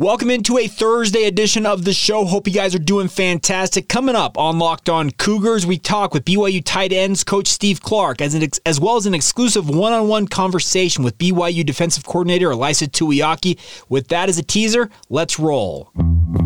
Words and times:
Welcome 0.00 0.30
into 0.30 0.56
a 0.56 0.66
Thursday 0.66 1.24
edition 1.24 1.66
of 1.66 1.84
the 1.84 1.92
show. 1.92 2.24
Hope 2.24 2.48
you 2.48 2.54
guys 2.54 2.74
are 2.74 2.78
doing 2.78 3.06
fantastic. 3.08 3.86
Coming 3.86 4.16
up 4.16 4.38
on 4.38 4.58
Locked 4.58 4.88
On 4.88 5.10
Cougars, 5.10 5.66
we 5.66 5.76
talk 5.76 6.14
with 6.14 6.24
BYU 6.24 6.62
tight 6.64 6.90
ends 6.90 7.22
coach 7.22 7.48
Steve 7.48 7.82
Clark, 7.82 8.22
as, 8.22 8.34
ex- 8.34 8.58
as 8.64 8.80
well 8.80 8.96
as 8.96 9.04
an 9.04 9.12
exclusive 9.12 9.68
one 9.68 9.92
on 9.92 10.08
one 10.08 10.26
conversation 10.26 11.04
with 11.04 11.18
BYU 11.18 11.66
defensive 11.66 12.06
coordinator 12.06 12.48
Ilaisa 12.48 12.88
Tuiaki. 12.88 13.58
With 13.90 14.08
that 14.08 14.30
as 14.30 14.38
a 14.38 14.42
teaser, 14.42 14.88
let's 15.10 15.38
roll. 15.38 15.92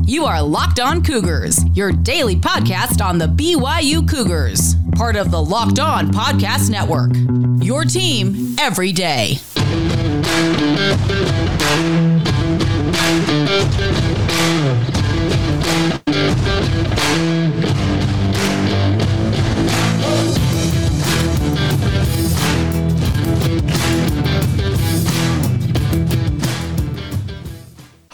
You 0.05 0.25
are 0.25 0.43
Locked 0.43 0.81
On 0.81 1.01
Cougars, 1.01 1.65
your 1.77 1.93
daily 1.93 2.35
podcast 2.35 3.01
on 3.01 3.19
the 3.19 3.29
BYU 3.29 4.11
Cougars, 4.11 4.75
part 4.97 5.15
of 5.15 5.31
the 5.31 5.41
Locked 5.41 5.79
On 5.79 6.09
Podcast 6.09 6.71
Network. 6.71 7.13
Your 7.65 7.85
team 7.85 8.57
every 8.59 8.91
day. 8.91 9.39
Thank 13.73 14.09
you. 14.09 14.14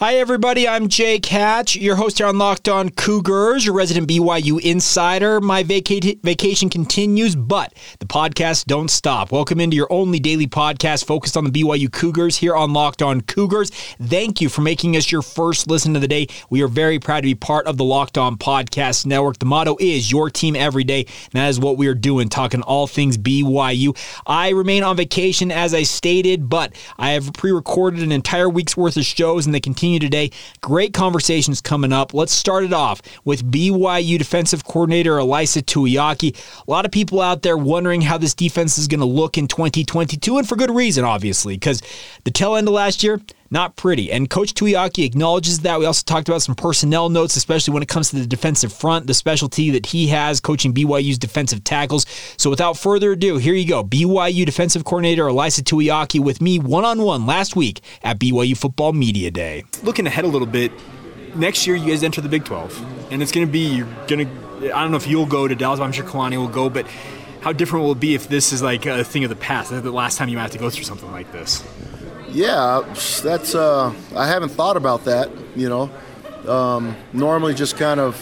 Hi, 0.01 0.15
everybody. 0.15 0.67
I'm 0.67 0.87
Jake 0.87 1.27
Hatch, 1.27 1.75
your 1.75 1.95
host 1.95 2.17
here 2.17 2.25
on 2.25 2.39
Locked 2.39 2.67
On 2.67 2.89
Cougars, 2.89 3.63
your 3.63 3.75
resident 3.75 4.09
BYU 4.09 4.59
insider. 4.59 5.39
My 5.39 5.61
vaca- 5.61 6.15
vacation 6.23 6.71
continues, 6.71 7.35
but 7.35 7.71
the 7.99 8.07
podcast 8.07 8.65
don't 8.65 8.89
stop. 8.89 9.31
Welcome 9.31 9.59
into 9.59 9.75
your 9.75 9.93
only 9.93 10.19
daily 10.19 10.47
podcast 10.47 11.05
focused 11.05 11.37
on 11.37 11.43
the 11.43 11.51
BYU 11.51 11.91
Cougars 11.91 12.37
here 12.37 12.55
on 12.55 12.73
Locked 12.73 13.03
On 13.03 13.21
Cougars. 13.21 13.69
Thank 14.01 14.41
you 14.41 14.49
for 14.49 14.61
making 14.61 14.97
us 14.97 15.11
your 15.11 15.21
first 15.21 15.67
listen 15.67 15.95
of 15.95 16.01
the 16.01 16.07
day. 16.07 16.25
We 16.49 16.63
are 16.63 16.67
very 16.67 16.97
proud 16.97 17.17
to 17.17 17.27
be 17.27 17.35
part 17.35 17.67
of 17.67 17.77
the 17.77 17.85
Locked 17.85 18.17
On 18.17 18.37
Podcast 18.37 19.05
Network. 19.05 19.37
The 19.37 19.45
motto 19.45 19.77
is 19.79 20.11
your 20.11 20.31
team 20.31 20.55
every 20.55 20.83
day. 20.83 21.01
And 21.01 21.33
that 21.33 21.49
is 21.49 21.59
what 21.59 21.77
we 21.77 21.85
are 21.85 21.93
doing, 21.93 22.27
talking 22.27 22.63
all 22.63 22.87
things 22.87 23.19
BYU. 23.19 23.95
I 24.25 24.49
remain 24.49 24.81
on 24.81 24.97
vacation, 24.97 25.51
as 25.51 25.75
I 25.75 25.83
stated, 25.83 26.49
but 26.49 26.73
I 26.97 27.11
have 27.11 27.33
pre 27.33 27.51
recorded 27.51 28.01
an 28.01 28.11
entire 28.11 28.49
week's 28.49 28.75
worth 28.75 28.97
of 28.97 29.05
shows, 29.05 29.45
and 29.45 29.53
they 29.53 29.59
continue 29.59 29.90
today. 29.99 30.31
Great 30.61 30.93
conversations 30.93 31.61
coming 31.61 31.93
up. 31.93 32.13
Let's 32.13 32.31
start 32.31 32.63
it 32.63 32.73
off 32.73 33.01
with 33.25 33.49
BYU 33.49 34.17
defensive 34.17 34.63
coordinator 34.63 35.17
Ilaisa 35.17 35.61
Tuiaki. 35.63 36.35
A 36.67 36.71
lot 36.71 36.85
of 36.85 36.91
people 36.91 37.21
out 37.21 37.41
there 37.41 37.57
wondering 37.57 38.01
how 38.01 38.17
this 38.17 38.33
defense 38.33 38.77
is 38.77 38.87
going 38.87 38.99
to 38.99 39.05
look 39.05 39.37
in 39.37 39.47
2022, 39.47 40.37
and 40.37 40.47
for 40.47 40.55
good 40.55 40.71
reason, 40.71 41.03
obviously, 41.03 41.55
because 41.55 41.81
the 42.23 42.31
tail 42.31 42.55
end 42.55 42.67
of 42.67 42.73
last 42.73 43.03
year, 43.03 43.19
not 43.51 43.75
pretty. 43.75 44.11
And 44.11 44.29
Coach 44.29 44.53
Tuiaki 44.53 45.05
acknowledges 45.05 45.59
that. 45.59 45.77
We 45.77 45.85
also 45.85 46.03
talked 46.05 46.29
about 46.29 46.41
some 46.41 46.55
personnel 46.55 47.09
notes, 47.09 47.35
especially 47.35 47.73
when 47.73 47.83
it 47.83 47.89
comes 47.89 48.09
to 48.09 48.15
the 48.15 48.25
defensive 48.25 48.71
front, 48.71 49.07
the 49.07 49.13
specialty 49.13 49.69
that 49.71 49.85
he 49.87 50.07
has 50.07 50.39
coaching 50.39 50.73
BYU's 50.73 51.17
defensive 51.17 51.63
tackles. 51.63 52.05
So 52.37 52.49
without 52.49 52.77
further 52.77 53.11
ado, 53.11 53.37
here 53.37 53.53
you 53.53 53.67
go. 53.67 53.83
BYU 53.83 54.45
defensive 54.45 54.85
coordinator 54.85 55.25
Ilaisa 55.25 55.61
Tuiaki 55.61 56.19
with 56.19 56.41
me 56.41 56.59
one 56.59 56.85
on 56.85 57.01
one 57.01 57.25
last 57.25 57.55
week 57.55 57.81
at 58.01 58.17
BYU 58.17 58.57
Football 58.57 58.93
Media 58.93 59.29
Day. 59.29 59.65
Looking 59.83 60.07
ahead 60.07 60.23
a 60.23 60.29
little 60.29 60.47
bit, 60.47 60.71
next 61.35 61.67
year 61.67 61.75
you 61.75 61.87
guys 61.87 62.03
enter 62.03 62.21
the 62.21 62.29
Big 62.29 62.45
12, 62.45 63.11
and 63.11 63.21
it's 63.21 63.31
going 63.31 63.45
to 63.45 63.51
be 63.51 63.67
you're 63.75 63.87
going 64.07 64.25
to. 64.27 64.75
I 64.75 64.81
don't 64.81 64.91
know 64.91 64.97
if 64.97 65.07
you'll 65.07 65.25
go 65.25 65.47
to 65.47 65.55
Dallas, 65.55 65.79
but 65.79 65.85
I'm 65.85 65.91
sure 65.91 66.05
Kalani 66.05 66.37
will 66.37 66.47
go, 66.47 66.69
but. 66.69 66.87
How 67.41 67.51
different 67.51 67.85
will 67.85 67.93
it 67.93 67.99
be 67.99 68.13
if 68.13 68.27
this 68.27 68.53
is 68.53 68.61
like 68.61 68.85
a 68.85 69.03
thing 69.03 69.23
of 69.23 69.31
the 69.31 69.35
past? 69.35 69.71
The 69.71 69.91
last 69.91 70.19
time 70.19 70.29
you 70.29 70.37
have 70.37 70.51
to 70.51 70.59
go 70.59 70.69
through 70.69 70.83
something 70.83 71.11
like 71.11 71.31
this. 71.31 71.63
Yeah, 72.31 72.81
that's. 73.23 73.55
Uh, 73.55 73.93
I 74.15 74.27
haven't 74.27 74.49
thought 74.49 74.77
about 74.77 75.05
that. 75.05 75.29
You 75.55 75.69
know, 75.69 76.51
um, 76.51 76.95
normally 77.13 77.53
just 77.53 77.77
kind 77.77 77.99
of 77.99 78.17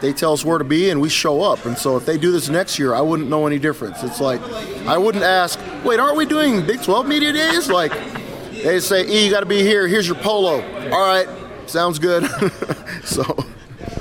they 0.00 0.12
tell 0.12 0.32
us 0.32 0.44
where 0.44 0.58
to 0.58 0.64
be 0.64 0.90
and 0.90 1.00
we 1.00 1.08
show 1.08 1.42
up. 1.42 1.64
And 1.64 1.76
so 1.76 1.96
if 1.96 2.06
they 2.06 2.18
do 2.18 2.30
this 2.32 2.48
next 2.48 2.78
year, 2.78 2.94
I 2.94 3.00
wouldn't 3.00 3.28
know 3.28 3.46
any 3.46 3.58
difference. 3.58 4.02
It's 4.02 4.20
like 4.20 4.40
I 4.86 4.98
wouldn't 4.98 5.24
ask, 5.24 5.58
wait, 5.84 6.00
aren't 6.00 6.16
we 6.16 6.26
doing 6.26 6.66
Big 6.66 6.82
12 6.82 7.06
media 7.06 7.32
days? 7.32 7.68
Like 7.68 7.92
they 8.52 8.80
say, 8.80 9.06
E, 9.06 9.24
you 9.24 9.30
got 9.30 9.40
to 9.40 9.46
be 9.46 9.62
here. 9.62 9.86
Here's 9.86 10.06
your 10.06 10.16
polo. 10.16 10.62
All 10.90 11.06
right, 11.06 11.28
sounds 11.66 11.98
good. 11.98 12.24
so. 13.04 13.24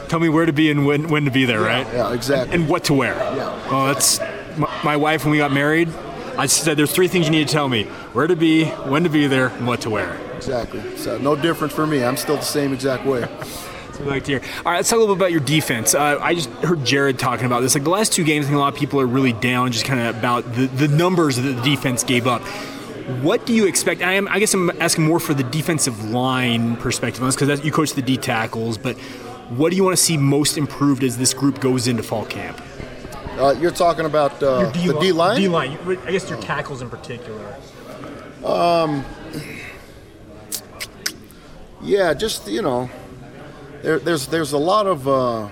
Tell 0.08 0.20
me 0.20 0.30
where 0.30 0.46
to 0.46 0.54
be 0.54 0.70
and 0.70 0.86
when, 0.86 1.10
when 1.10 1.26
to 1.26 1.32
be 1.32 1.46
there, 1.46 1.62
yeah, 1.62 1.68
right? 1.68 1.88
Yeah, 1.94 2.14
exactly. 2.14 2.56
And 2.56 2.70
what 2.70 2.84
to 2.86 2.94
wear. 2.94 3.16
Yeah. 3.16 3.72
Well, 3.72 3.88
that's 3.88 4.20
my, 4.56 4.82
my 4.84 4.96
wife 4.96 5.26
when 5.26 5.32
we 5.32 5.38
got 5.38 5.52
married. 5.52 5.90
I 6.38 6.46
said 6.48 6.78
there's 6.78 6.92
three 6.92 7.08
things 7.08 7.26
you 7.26 7.32
need 7.32 7.48
to 7.48 7.54
tell 7.54 7.70
me: 7.70 7.84
where 8.14 8.28
to 8.28 8.36
be, 8.36 8.66
when 8.66 9.04
to 9.04 9.10
be 9.10 9.28
there, 9.28 9.48
and 9.48 9.68
what 9.68 9.82
to 9.82 9.90
wear. 9.90 10.20
Exactly. 10.36 10.98
So 10.98 11.18
no 11.18 11.36
difference 11.36 11.74
for 11.74 11.88
me. 11.88 12.04
I'm 12.04 12.18
still 12.18 12.36
the 12.36 12.44
same 12.44 12.74
exact 12.74 13.06
way. 13.06 13.28
We 14.00 14.08
like 14.08 14.26
to 14.26 14.32
hear. 14.32 14.42
All 14.66 14.72
right, 14.72 14.78
let's 14.78 14.90
talk 14.90 14.98
a 14.98 15.00
little 15.00 15.16
bit 15.16 15.22
about 15.22 15.32
your 15.32 15.40
defense. 15.40 15.96
Uh, 15.96 16.20
I 16.22 16.36
just 16.36 16.50
heard 16.50 16.84
Jared 16.84 17.18
talking 17.18 17.46
about 17.46 17.62
this. 17.62 17.76
Like 17.76 17.86
the 17.86 17.90
last 17.90 18.12
two 18.12 18.24
games, 18.24 18.46
I 18.46 18.50
think 18.50 18.58
a 18.58 18.60
lot 18.60 18.74
of 18.74 18.80
people 18.80 19.00
are 19.00 19.06
really 19.06 19.34
down, 19.34 19.72
just 19.72 19.86
kind 19.86 20.02
of 20.02 20.18
about 20.18 20.44
the, 20.54 20.68
the 20.68 20.88
numbers 20.90 21.38
that 21.38 21.44
the 21.44 21.62
defense 21.62 22.04
gave 22.04 22.28
up. 22.28 22.42
What 23.22 23.46
do 23.46 23.54
you 23.54 23.68
expect? 23.68 24.02
I 24.02 24.14
am. 24.14 24.28
I 24.28 24.40
guess 24.40 24.54
I'm 24.54 24.70
asking 24.82 25.06
more 25.06 25.20
for 25.20 25.34
the 25.34 25.44
defensive 25.44 26.10
line 26.10 26.76
perspective 26.78 27.22
on 27.22 27.28
this 27.28 27.36
because 27.36 27.64
you 27.64 27.72
coach 27.72 27.94
the 27.94 28.02
D 28.02 28.18
tackles. 28.18 28.78
But 28.78 28.98
what 29.50 29.70
do 29.70 29.76
you 29.76 29.84
want 29.84 29.96
to 29.96 30.04
see 30.04 30.18
most 30.18 30.58
improved 30.58 31.04
as 31.04 31.18
this 31.18 31.34
group 31.34 31.60
goes 31.60 31.88
into 31.88 32.04
fall 32.04 32.26
camp? 32.26 32.60
Uh, 33.38 33.56
you're 33.60 33.72
talking 33.72 34.06
about 34.06 34.42
uh, 34.42 34.72
D- 34.72 34.88
the 34.88 35.00
D 35.00 35.12
line. 35.12 35.40
D 35.40 35.48
line. 35.48 35.78
I 36.06 36.12
guess 36.12 36.30
your 36.30 36.42
tackles 36.42 36.82
in 36.82 36.90
particular. 36.90 37.56
Um. 38.44 39.04
Yeah, 41.82 42.14
just 42.14 42.48
you 42.48 42.62
know, 42.62 42.90
there, 43.84 44.00
there's 44.00 44.28
there's 44.28 44.54
a 44.54 44.58
lot 44.58 44.88
of 44.88 45.08
uh, 45.08 45.50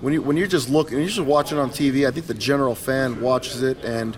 when 0.00 0.12
you 0.12 0.22
when 0.22 0.36
you're 0.36 0.46
just 0.46 0.68
looking, 0.68 0.98
you're 0.98 1.08
just 1.08 1.20
watching 1.20 1.58
on 1.58 1.70
TV. 1.70 2.06
I 2.06 2.10
think 2.10 2.26
the 2.26 2.34
general 2.34 2.74
fan 2.74 3.20
watches 3.20 3.62
it, 3.62 3.82
and 3.84 4.16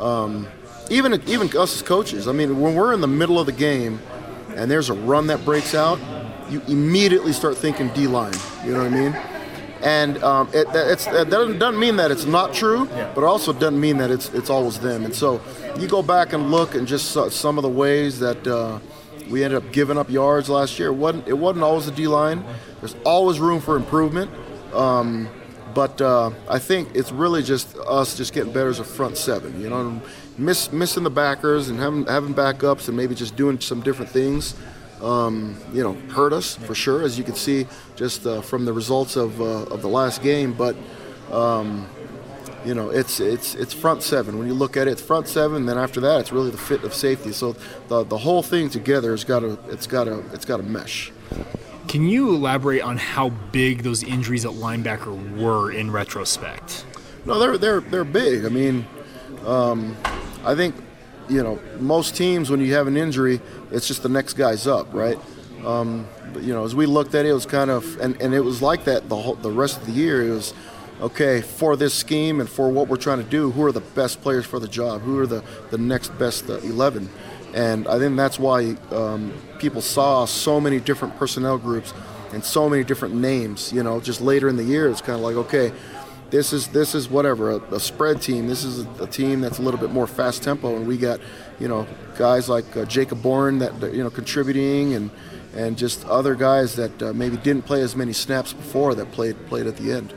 um, 0.00 0.48
even 0.90 1.22
even 1.28 1.48
us 1.56 1.76
as 1.76 1.82
coaches. 1.82 2.26
I 2.26 2.32
mean, 2.32 2.60
when 2.60 2.74
we're 2.74 2.92
in 2.94 3.00
the 3.00 3.06
middle 3.06 3.38
of 3.38 3.46
the 3.46 3.52
game, 3.52 4.00
and 4.56 4.70
there's 4.70 4.90
a 4.90 4.94
run 4.94 5.28
that 5.28 5.44
breaks 5.44 5.74
out, 5.74 6.00
you 6.50 6.60
immediately 6.66 7.32
start 7.32 7.56
thinking 7.56 7.88
D 7.90 8.06
line. 8.08 8.34
You 8.64 8.72
know 8.72 8.78
what 8.78 8.92
I 8.92 8.96
mean? 8.96 9.16
And 9.82 10.22
um, 10.22 10.48
it, 10.52 10.66
it's, 10.72 11.06
it 11.08 11.28
doesn't, 11.28 11.58
doesn't 11.58 11.78
mean 11.80 11.96
that 11.96 12.10
it's 12.10 12.24
not 12.24 12.54
true, 12.54 12.86
but 12.86 13.18
it 13.18 13.24
also 13.24 13.52
doesn't 13.52 13.80
mean 13.80 13.98
that 13.98 14.10
it's 14.10 14.28
it's 14.30 14.48
always 14.48 14.78
them. 14.78 15.04
And 15.04 15.14
so 15.14 15.40
you 15.78 15.88
go 15.88 16.02
back 16.02 16.32
and 16.32 16.50
look 16.50 16.74
and 16.74 16.86
just 16.86 17.12
some 17.32 17.58
of 17.58 17.62
the 17.62 17.68
ways 17.68 18.20
that 18.20 18.46
uh, 18.46 18.78
we 19.28 19.42
ended 19.42 19.62
up 19.62 19.72
giving 19.72 19.98
up 19.98 20.08
yards 20.08 20.48
last 20.48 20.78
year. 20.78 20.88
It 20.88 20.94
wasn't 20.94 21.26
it 21.26 21.34
wasn't 21.34 21.64
always 21.64 21.86
the 21.86 21.92
D 21.92 22.06
line. 22.06 22.44
There's 22.80 22.94
always 23.04 23.40
room 23.40 23.60
for 23.60 23.76
improvement. 23.76 24.30
Um, 24.72 25.28
but 25.74 26.00
uh, 26.00 26.30
I 26.48 26.58
think 26.58 26.90
it's 26.94 27.10
really 27.10 27.42
just 27.42 27.76
us 27.78 28.16
just 28.16 28.32
getting 28.32 28.52
better 28.52 28.68
as 28.68 28.78
a 28.78 28.84
front 28.84 29.16
seven. 29.16 29.60
You 29.60 29.70
know, 29.70 30.02
miss, 30.38 30.70
missing 30.70 31.02
the 31.02 31.10
backers 31.10 31.68
and 31.68 31.78
having 31.78 32.06
having 32.06 32.34
backups 32.34 32.88
and 32.88 32.96
maybe 32.96 33.14
just 33.14 33.36
doing 33.36 33.58
some 33.58 33.80
different 33.80 34.10
things 34.10 34.54
um, 35.02 35.56
you 35.72 35.82
know, 35.82 35.94
hurt 36.12 36.32
us 36.32 36.54
for 36.54 36.74
sure, 36.74 37.02
as 37.02 37.18
you 37.18 37.24
can 37.24 37.34
see 37.34 37.66
just 37.96 38.26
uh, 38.26 38.40
from 38.40 38.64
the 38.64 38.72
results 38.72 39.16
of, 39.16 39.40
uh, 39.40 39.64
of 39.64 39.82
the 39.82 39.88
last 39.88 40.22
game. 40.22 40.52
But 40.52 40.76
um, 41.30 41.88
you 42.64 42.74
know, 42.74 42.90
it's 42.90 43.18
it's 43.18 43.54
it's 43.54 43.74
front 43.74 44.02
seven. 44.02 44.38
When 44.38 44.46
you 44.46 44.54
look 44.54 44.76
at 44.76 44.86
it, 44.86 44.92
it's 44.92 45.02
front 45.02 45.28
seven. 45.28 45.66
Then 45.66 45.78
after 45.78 46.00
that, 46.00 46.20
it's 46.20 46.32
really 46.32 46.50
the 46.50 46.58
fit 46.58 46.84
of 46.84 46.94
safety. 46.94 47.32
So 47.32 47.56
the 47.88 48.04
the 48.04 48.18
whole 48.18 48.42
thing 48.42 48.70
together 48.70 49.10
has 49.10 49.24
got 49.24 49.40
to 49.40 49.58
it's 49.68 49.86
got 49.86 50.04
to 50.04 50.24
it's 50.32 50.44
got 50.44 50.58
to 50.58 50.62
mesh. 50.62 51.12
Can 51.88 52.06
you 52.06 52.30
elaborate 52.30 52.82
on 52.82 52.96
how 52.96 53.30
big 53.30 53.82
those 53.82 54.02
injuries 54.02 54.44
at 54.44 54.52
linebacker 54.52 55.36
were 55.36 55.72
in 55.72 55.90
retrospect? 55.90 56.84
No, 57.26 57.38
they're 57.38 57.58
they're 57.58 57.80
they're 57.80 58.04
big. 58.04 58.44
I 58.44 58.48
mean, 58.48 58.86
um, 59.44 59.96
I 60.44 60.54
think 60.54 60.76
you 61.28 61.42
know 61.42 61.58
most 61.78 62.16
teams 62.16 62.50
when 62.50 62.60
you 62.60 62.74
have 62.74 62.86
an 62.86 62.96
injury, 62.96 63.40
it's 63.70 63.86
just 63.86 64.02
the 64.02 64.08
next 64.08 64.34
guy's 64.34 64.66
up, 64.66 64.92
right? 64.92 65.18
Um, 65.64 66.06
but, 66.32 66.42
you 66.42 66.52
know, 66.52 66.64
as 66.64 66.74
we 66.74 66.86
looked 66.86 67.14
at 67.14 67.24
it, 67.24 67.28
it 67.28 67.34
was 67.34 67.46
kind 67.46 67.70
of 67.70 68.00
and, 68.00 68.20
and 68.20 68.34
it 68.34 68.40
was 68.40 68.62
like 68.62 68.84
that 68.84 69.08
the 69.08 69.16
whole 69.16 69.34
the 69.34 69.50
rest 69.50 69.78
of 69.78 69.86
the 69.86 69.92
year. 69.92 70.26
It 70.28 70.32
was 70.32 70.54
okay 71.00 71.40
for 71.40 71.76
this 71.76 71.94
scheme 71.94 72.40
and 72.40 72.48
for 72.48 72.70
what 72.70 72.88
we're 72.88 72.96
trying 72.96 73.18
to 73.18 73.28
do. 73.28 73.50
Who 73.50 73.64
are 73.64 73.72
the 73.72 73.80
best 73.80 74.22
players 74.22 74.46
for 74.46 74.58
the 74.58 74.68
job? 74.68 75.02
Who 75.02 75.18
are 75.18 75.26
the 75.26 75.42
the 75.70 75.78
next 75.78 76.16
best 76.18 76.48
uh, 76.48 76.58
eleven? 76.58 77.08
And 77.54 77.86
I 77.86 77.98
think 77.98 78.16
that's 78.16 78.38
why 78.38 78.76
um, 78.90 79.32
people 79.58 79.82
saw 79.82 80.24
so 80.24 80.58
many 80.58 80.80
different 80.80 81.16
personnel 81.16 81.58
groups 81.58 81.92
and 82.32 82.42
so 82.42 82.68
many 82.68 82.82
different 82.82 83.14
names. 83.14 83.72
You 83.72 83.82
know, 83.82 84.00
just 84.00 84.20
later 84.20 84.48
in 84.48 84.56
the 84.56 84.64
year, 84.64 84.88
it's 84.88 85.02
kind 85.02 85.16
of 85.16 85.20
like, 85.20 85.36
okay, 85.36 85.70
this 86.32 86.54
is 86.54 86.68
this 86.68 86.94
is 86.94 87.08
whatever 87.10 87.50
a, 87.50 87.56
a 87.74 87.78
spread 87.78 88.20
team. 88.20 88.48
This 88.48 88.64
is 88.64 88.84
a, 88.84 89.04
a, 89.04 89.06
team 89.06 89.42
that's 89.42 89.58
a 89.58 89.62
little 89.62 89.78
bit 89.78 89.90
more 89.90 90.06
fast 90.06 90.42
tempo, 90.42 90.74
and 90.74 90.88
we 90.88 90.96
got, 90.96 91.20
you 91.60 91.68
know, 91.68 91.86
guys 92.16 92.48
like 92.48 92.74
uh, 92.74 92.86
Jacob 92.86 93.22
Bourne 93.22 93.58
that 93.58 93.94
you 93.94 94.02
know 94.02 94.10
contributing, 94.10 94.94
and 94.94 95.10
and 95.54 95.76
just 95.76 96.04
other 96.06 96.34
guys 96.34 96.74
that 96.76 97.02
uh, 97.02 97.12
maybe 97.12 97.36
didn't 97.36 97.66
play 97.66 97.82
as 97.82 97.94
many 97.94 98.14
snaps 98.14 98.54
before 98.54 98.94
that 98.94 99.12
played 99.12 99.36
played 99.46 99.66
at 99.66 99.76
the 99.76 99.92
end. 99.92 100.14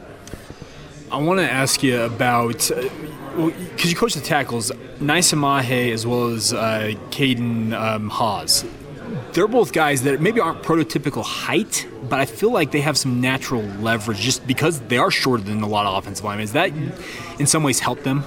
I 1.11 1.17
want 1.17 1.39
to 1.41 1.51
ask 1.51 1.83
you 1.83 2.01
about 2.01 2.53
because 2.53 2.71
uh, 2.71 3.87
you 3.89 3.95
coach 3.95 4.13
the 4.15 4.21
tackles, 4.21 4.71
Naisa 4.99 5.37
Mahe 5.37 5.91
as 5.91 6.07
well 6.07 6.29
as 6.29 6.53
uh, 6.53 6.93
Caden 7.11 7.73
um, 7.73 8.09
Haws. 8.09 8.63
They're 9.35 9.49
both 9.49 9.73
guys 9.73 10.03
that 10.03 10.21
maybe 10.21 10.39
aren't 10.39 10.63
prototypical 10.63 11.21
height, 11.21 11.85
but 12.09 12.21
I 12.21 12.25
feel 12.25 12.53
like 12.53 12.71
they 12.71 12.79
have 12.79 12.97
some 12.97 13.19
natural 13.19 13.63
leverage 13.81 14.19
just 14.19 14.47
because 14.47 14.79
they 14.79 14.97
are 14.97 15.11
shorter 15.11 15.43
than 15.43 15.61
a 15.61 15.67
lot 15.67 15.85
of 15.85 15.97
offensive 15.97 16.23
linemen. 16.23 16.45
Is 16.45 16.53
that 16.53 16.71
in 17.37 17.45
some 17.45 17.61
ways 17.61 17.81
help 17.81 18.01
them? 18.03 18.23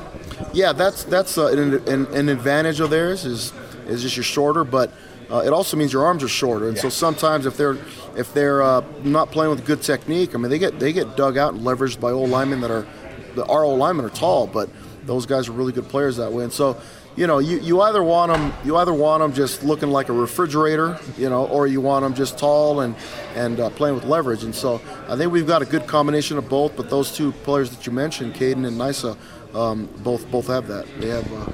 Yeah, 0.52 0.74
that's 0.74 1.04
that's 1.04 1.38
uh, 1.38 1.46
an, 1.46 1.88
an, 1.88 2.06
an, 2.14 2.28
advantage 2.28 2.80
of 2.80 2.90
theirs 2.90 3.24
is 3.24 3.54
is 3.86 4.02
just 4.02 4.18
you're 4.18 4.22
shorter, 4.22 4.64
but 4.64 4.92
uh, 5.30 5.38
it 5.38 5.50
also 5.54 5.78
means 5.78 5.94
your 5.94 6.04
arms 6.04 6.22
are 6.22 6.28
shorter, 6.28 6.68
and 6.68 6.76
yeah. 6.76 6.82
so 6.82 6.90
sometimes 6.90 7.46
if 7.46 7.56
they're 7.56 7.78
if 8.14 8.34
they're 8.34 8.62
uh, 8.62 8.84
not 9.02 9.30
playing 9.30 9.50
with 9.50 9.64
good 9.64 9.80
technique, 9.80 10.34
I 10.34 10.38
mean 10.38 10.50
they 10.50 10.58
get 10.58 10.78
they 10.78 10.92
get 10.92 11.16
dug 11.16 11.38
out 11.38 11.54
and 11.54 11.62
leveraged 11.62 12.00
by 12.00 12.10
old 12.10 12.28
linemen 12.28 12.60
that 12.60 12.70
are 12.70 12.86
the 13.34 13.46
our 13.46 13.64
old 13.64 13.78
linemen 13.78 14.04
are 14.04 14.10
tall, 14.10 14.46
but 14.46 14.68
those 15.08 15.26
guys 15.26 15.48
are 15.48 15.52
really 15.52 15.72
good 15.72 15.88
players 15.88 16.16
that 16.18 16.32
way, 16.32 16.44
and 16.44 16.52
so. 16.52 16.80
You 17.16 17.26
know, 17.26 17.40
you, 17.40 17.58
you 17.58 17.80
either 17.80 18.00
want 18.00 18.30
them 18.30 18.52
you 18.64 18.76
either 18.76 18.94
want 18.94 19.22
them 19.22 19.32
just 19.32 19.64
looking 19.64 19.90
like 19.90 20.08
a 20.08 20.12
refrigerator, 20.12 21.00
you 21.16 21.28
know, 21.28 21.46
or 21.46 21.66
you 21.66 21.80
want 21.80 22.04
them 22.04 22.14
just 22.14 22.38
tall 22.38 22.82
and 22.82 22.94
and 23.34 23.58
uh, 23.58 23.70
playing 23.70 23.96
with 23.96 24.04
leverage. 24.04 24.44
And 24.44 24.54
so 24.54 24.80
I 25.08 25.16
think 25.16 25.32
we've 25.32 25.46
got 25.46 25.60
a 25.60 25.64
good 25.64 25.88
combination 25.88 26.38
of 26.38 26.48
both. 26.48 26.76
But 26.76 26.90
those 26.90 27.10
two 27.10 27.32
players 27.42 27.70
that 27.70 27.86
you 27.86 27.92
mentioned, 27.92 28.34
Caden 28.34 28.64
and 28.64 28.78
Nisa, 28.78 29.16
um, 29.52 29.88
both 30.04 30.30
both 30.30 30.46
have 30.46 30.68
that. 30.68 30.86
They 31.00 31.08
have 31.08 31.32
uh, 31.32 31.50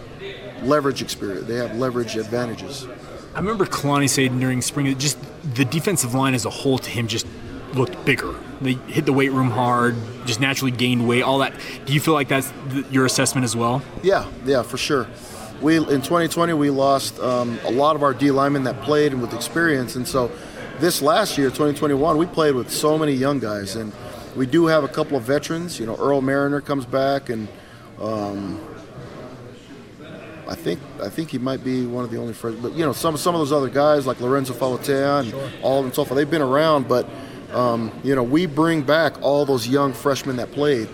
leverage 0.64 1.00
experience. 1.00 1.46
They 1.46 1.56
have 1.56 1.74
leverage 1.76 2.14
advantages. 2.16 2.86
I 3.34 3.38
remember 3.38 3.64
Kalani 3.64 4.08
saying 4.08 4.38
during 4.38 4.60
spring, 4.60 4.96
just 4.98 5.18
the 5.54 5.64
defensive 5.64 6.14
line 6.14 6.34
as 6.34 6.44
a 6.44 6.50
whole 6.50 6.78
to 6.78 6.90
him 6.90 7.08
just 7.08 7.26
looked 7.74 8.04
bigger. 8.04 8.34
They 8.60 8.72
hit 8.72 9.06
the 9.06 9.12
weight 9.12 9.32
room 9.32 9.50
hard, 9.50 9.96
just 10.26 10.40
naturally 10.40 10.70
gained 10.70 11.06
weight. 11.08 11.22
All 11.22 11.38
that. 11.38 11.54
Do 11.86 11.92
you 11.92 12.00
feel 12.00 12.14
like 12.14 12.28
that's 12.28 12.52
your 12.90 13.04
assessment 13.04 13.44
as 13.44 13.56
well? 13.56 13.82
Yeah, 14.02 14.28
yeah, 14.44 14.62
for 14.62 14.76
sure. 14.76 15.06
We 15.60 15.76
in 15.76 16.02
2020 16.02 16.52
we 16.54 16.70
lost 16.70 17.18
um, 17.20 17.58
a 17.64 17.70
lot 17.70 17.96
of 17.96 18.02
our 18.02 18.12
D 18.12 18.30
linemen 18.30 18.64
that 18.64 18.80
played 18.82 19.12
and 19.12 19.22
with 19.22 19.32
experience, 19.34 19.96
and 19.96 20.06
so 20.06 20.30
this 20.80 21.00
last 21.00 21.38
year, 21.38 21.48
2021, 21.48 22.18
we 22.18 22.26
played 22.26 22.54
with 22.54 22.70
so 22.70 22.98
many 22.98 23.12
young 23.12 23.38
guys, 23.38 23.76
and 23.76 23.92
we 24.34 24.46
do 24.46 24.66
have 24.66 24.84
a 24.84 24.88
couple 24.88 25.16
of 25.16 25.22
veterans. 25.22 25.78
You 25.78 25.86
know, 25.86 25.96
Earl 25.96 26.20
Mariner 26.20 26.60
comes 26.60 26.84
back, 26.84 27.28
and 27.28 27.48
um, 28.00 28.60
I 30.48 30.54
think 30.54 30.80
I 31.00 31.08
think 31.08 31.30
he 31.30 31.38
might 31.38 31.62
be 31.62 31.86
one 31.86 32.04
of 32.04 32.10
the 32.10 32.18
only 32.18 32.32
first. 32.32 32.60
But 32.60 32.72
you 32.72 32.84
know, 32.84 32.92
some 32.92 33.16
some 33.16 33.34
of 33.34 33.40
those 33.40 33.52
other 33.52 33.68
guys 33.68 34.06
like 34.06 34.20
Lorenzo 34.20 34.52
Fauatea 34.52 35.20
and 35.20 35.30
sure. 35.30 35.50
all 35.62 35.84
and 35.84 35.94
so 35.94 36.04
forth, 36.04 36.16
they've 36.16 36.30
been 36.30 36.42
around. 36.42 36.88
But 36.88 37.08
um, 37.52 37.93
you 38.02 38.14
know, 38.14 38.23
we 38.23 38.46
bring 38.46 38.82
back 38.82 39.20
all 39.23 39.44
those 39.44 39.67
young 39.67 39.93
freshmen 39.93 40.37
that 40.37 40.52
played: 40.52 40.88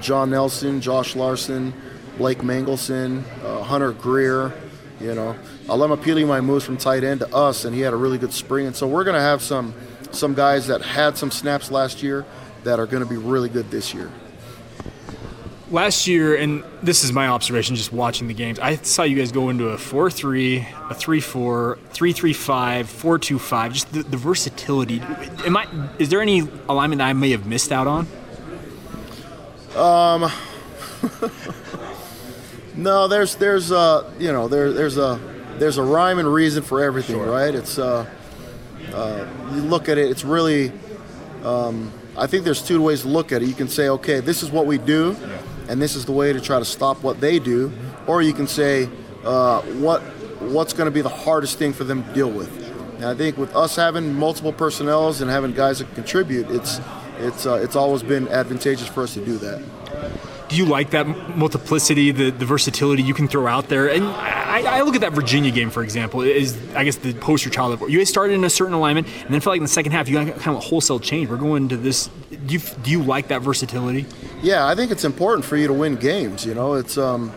John 0.00 0.30
Nelson, 0.30 0.80
Josh 0.80 1.16
Larson, 1.16 1.72
Blake 2.18 2.42
Mangelson, 2.42 3.24
uh, 3.44 3.62
Hunter 3.62 3.92
Greer. 3.92 4.52
You 5.00 5.14
know, 5.14 5.36
Alema 5.66 5.98
Pilimai 5.98 6.42
moves 6.42 6.64
from 6.64 6.78
tight 6.78 7.04
end 7.04 7.20
to 7.20 7.34
us, 7.34 7.66
and 7.66 7.74
he 7.74 7.82
had 7.82 7.92
a 7.92 7.96
really 7.96 8.16
good 8.16 8.32
spring. 8.32 8.66
And 8.66 8.74
so 8.74 8.86
we're 8.86 9.04
going 9.04 9.16
to 9.16 9.20
have 9.20 9.42
some 9.42 9.74
some 10.10 10.34
guys 10.34 10.68
that 10.68 10.80
had 10.80 11.18
some 11.18 11.30
snaps 11.30 11.70
last 11.70 12.02
year 12.02 12.24
that 12.64 12.80
are 12.80 12.86
going 12.86 13.02
to 13.02 13.08
be 13.08 13.18
really 13.18 13.50
good 13.50 13.70
this 13.70 13.92
year 13.92 14.10
last 15.70 16.06
year, 16.06 16.36
and 16.36 16.62
this 16.82 17.04
is 17.04 17.12
my 17.12 17.28
observation 17.28 17.76
just 17.76 17.92
watching 17.92 18.28
the 18.28 18.34
games, 18.34 18.58
I 18.58 18.76
saw 18.76 19.02
you 19.02 19.16
guys 19.16 19.32
go 19.32 19.50
into 19.50 19.68
a 19.68 19.78
4 19.78 20.10
3, 20.10 20.66
a 20.90 20.94
3 20.94 21.20
4, 21.20 21.78
3 21.90 22.12
3 22.12 22.32
5, 22.32 22.88
4 22.88 23.18
2 23.18 23.38
5, 23.38 23.72
just 23.72 23.92
the, 23.92 24.02
the 24.02 24.16
versatility. 24.16 25.00
Am 25.44 25.56
I, 25.56 25.66
is 25.98 26.08
there 26.08 26.20
any 26.20 26.40
alignment 26.68 26.98
that 26.98 27.08
I 27.08 27.12
may 27.12 27.30
have 27.30 27.46
missed 27.46 27.72
out 27.72 27.86
on? 27.86 28.06
Um, 29.74 30.30
no, 32.76 33.08
there's, 33.08 33.36
there's, 33.36 33.70
uh, 33.72 34.10
you 34.18 34.32
know, 34.32 34.48
there, 34.48 34.72
there's 34.72 34.96
a, 34.96 35.20
there's 35.58 35.78
a 35.78 35.82
rhyme 35.82 36.18
and 36.18 36.32
reason 36.32 36.62
for 36.62 36.82
everything, 36.82 37.16
sure. 37.16 37.30
right? 37.30 37.54
It's, 37.54 37.78
uh, 37.78 38.06
uh, 38.92 39.26
you 39.52 39.62
look 39.62 39.88
at 39.88 39.98
it, 39.98 40.10
it's 40.10 40.24
really, 40.24 40.72
um, 41.42 41.92
I 42.16 42.26
think 42.26 42.44
there's 42.44 42.62
two 42.62 42.80
ways 42.80 43.02
to 43.02 43.08
look 43.08 43.32
at 43.32 43.42
it. 43.42 43.48
You 43.48 43.54
can 43.54 43.68
say, 43.68 43.90
okay, 43.90 44.20
this 44.20 44.42
is 44.42 44.50
what 44.50 44.64
we 44.64 44.78
do. 44.78 45.14
Yeah 45.20 45.42
and 45.68 45.80
this 45.80 45.96
is 45.96 46.04
the 46.04 46.12
way 46.12 46.32
to 46.32 46.40
try 46.40 46.58
to 46.58 46.64
stop 46.64 47.02
what 47.02 47.20
they 47.20 47.38
do, 47.38 47.72
or 48.06 48.22
you 48.22 48.32
can 48.32 48.46
say 48.46 48.88
uh, 49.24 49.62
what 49.62 50.02
what's 50.40 50.72
going 50.72 50.86
to 50.86 50.90
be 50.90 51.02
the 51.02 51.08
hardest 51.08 51.58
thing 51.58 51.72
for 51.72 51.84
them 51.84 52.04
to 52.04 52.12
deal 52.12 52.30
with. 52.30 52.50
And 52.96 53.04
I 53.04 53.14
think 53.14 53.36
with 53.36 53.54
us 53.54 53.76
having 53.76 54.14
multiple 54.14 54.52
personnels 54.52 55.20
and 55.20 55.30
having 55.30 55.52
guys 55.52 55.80
that 55.80 55.92
contribute, 55.94 56.50
it's 56.50 56.80
it's 57.18 57.46
uh, 57.46 57.54
it's 57.54 57.76
always 57.76 58.02
been 58.02 58.28
advantageous 58.28 58.88
for 58.88 59.02
us 59.02 59.14
to 59.14 59.24
do 59.24 59.38
that. 59.38 59.62
Do 60.48 60.56
you 60.56 60.64
like 60.64 60.90
that 60.90 61.06
multiplicity, 61.36 62.12
the, 62.12 62.30
the 62.30 62.46
versatility 62.46 63.02
you 63.02 63.14
can 63.14 63.26
throw 63.26 63.48
out 63.48 63.68
there? 63.68 63.88
And 63.88 64.04
I, 64.56 64.78
I 64.78 64.80
look 64.80 64.94
at 64.94 65.02
that 65.02 65.12
Virginia 65.12 65.50
game, 65.50 65.68
for 65.68 65.82
example, 65.82 66.22
is 66.22 66.56
I 66.74 66.84
guess 66.84 66.96
the 66.96 67.12
poster 67.12 67.50
child 67.50 67.74
of 67.74 67.90
you 67.90 67.98
guys 67.98 68.08
started 68.08 68.34
in 68.34 68.44
a 68.44 68.48
certain 68.48 68.72
alignment, 68.72 69.06
and 69.06 69.34
then 69.34 69.40
felt 69.42 69.52
like 69.52 69.58
in 69.58 69.64
the 69.64 69.68
second 69.68 69.92
half 69.92 70.08
you 70.08 70.16
kind 70.16 70.30
of 70.30 70.46
a 70.46 70.60
wholesale 70.60 70.98
change. 70.98 71.28
We're 71.28 71.36
going 71.36 71.68
to 71.68 71.76
this. 71.76 72.08
Do 72.30 72.54
you 72.54 72.60
do 72.82 72.90
you 72.90 73.02
like 73.02 73.28
that 73.28 73.42
versatility? 73.42 74.06
Yeah, 74.40 74.66
I 74.66 74.74
think 74.74 74.90
it's 74.90 75.04
important 75.04 75.44
for 75.44 75.58
you 75.58 75.66
to 75.66 75.74
win 75.74 75.96
games. 75.96 76.46
You 76.46 76.54
know, 76.54 76.74
it's 76.74 76.96
um, 76.96 77.32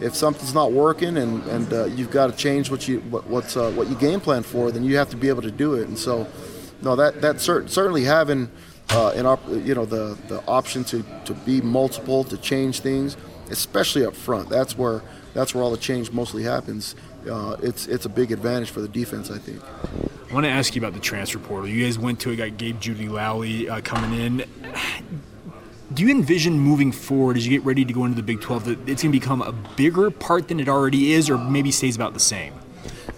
if 0.00 0.14
something's 0.14 0.54
not 0.54 0.72
working 0.72 1.18
and 1.18 1.42
and 1.48 1.70
uh, 1.72 1.84
you've 1.84 2.10
got 2.10 2.28
to 2.28 2.36
change 2.36 2.70
what 2.70 2.88
you 2.88 3.00
what, 3.10 3.26
what's 3.26 3.58
uh, 3.58 3.70
what 3.72 3.88
you 3.88 3.96
game 3.96 4.20
plan 4.20 4.42
for, 4.42 4.70
then 4.72 4.84
you 4.84 4.96
have 4.96 5.10
to 5.10 5.18
be 5.18 5.28
able 5.28 5.42
to 5.42 5.50
do 5.50 5.74
it. 5.74 5.88
And 5.88 5.98
so, 5.98 6.26
no, 6.80 6.96
that 6.96 7.20
that 7.20 7.36
cert- 7.36 7.68
certainly 7.68 8.04
having 8.04 8.50
uh, 8.88 9.12
an 9.14 9.26
op- 9.26 9.46
you 9.48 9.74
know 9.74 9.84
the 9.84 10.16
the 10.28 10.42
option 10.46 10.82
to 10.84 11.04
to 11.26 11.34
be 11.34 11.60
multiple 11.60 12.24
to 12.24 12.38
change 12.38 12.80
things, 12.80 13.18
especially 13.50 14.04
up 14.04 14.14
front. 14.14 14.48
That's 14.48 14.76
where 14.76 15.02
that's 15.32 15.54
where 15.54 15.64
all 15.64 15.70
the 15.70 15.76
change 15.76 16.12
mostly 16.12 16.42
happens. 16.42 16.94
Uh, 17.28 17.56
it's 17.62 17.86
it's 17.86 18.04
a 18.04 18.08
big 18.08 18.32
advantage 18.32 18.70
for 18.70 18.80
the 18.80 18.88
defense, 18.88 19.30
I 19.30 19.38
think. 19.38 19.62
I 20.30 20.34
want 20.34 20.44
to 20.44 20.50
ask 20.50 20.74
you 20.74 20.80
about 20.80 20.94
the 20.94 21.00
transfer 21.00 21.38
portal. 21.38 21.68
You 21.68 21.84
guys 21.84 21.98
went 21.98 22.20
to 22.20 22.30
it, 22.30 22.36
got 22.36 22.56
Gabe 22.56 22.80
Jeudy-Lally 22.80 23.68
uh, 23.68 23.80
coming 23.82 24.18
in 24.18 24.44
do 25.92 26.02
you 26.02 26.10
envision 26.10 26.58
moving 26.58 26.90
forward 26.92 27.36
as 27.36 27.46
you 27.46 27.50
get 27.50 27.64
ready 27.64 27.84
to 27.84 27.92
go 27.92 28.04
into 28.04 28.16
the 28.16 28.22
Big 28.22 28.40
12 28.40 28.64
that 28.64 28.88
it's 28.88 29.02
going 29.02 29.12
to 29.12 29.20
become 29.20 29.42
a 29.42 29.52
bigger 29.76 30.10
part 30.10 30.48
than 30.48 30.58
it 30.58 30.68
already 30.68 31.12
is, 31.12 31.28
or 31.30 31.38
maybe 31.38 31.70
stays 31.70 31.94
about 31.94 32.14
the 32.14 32.20
same? 32.20 32.54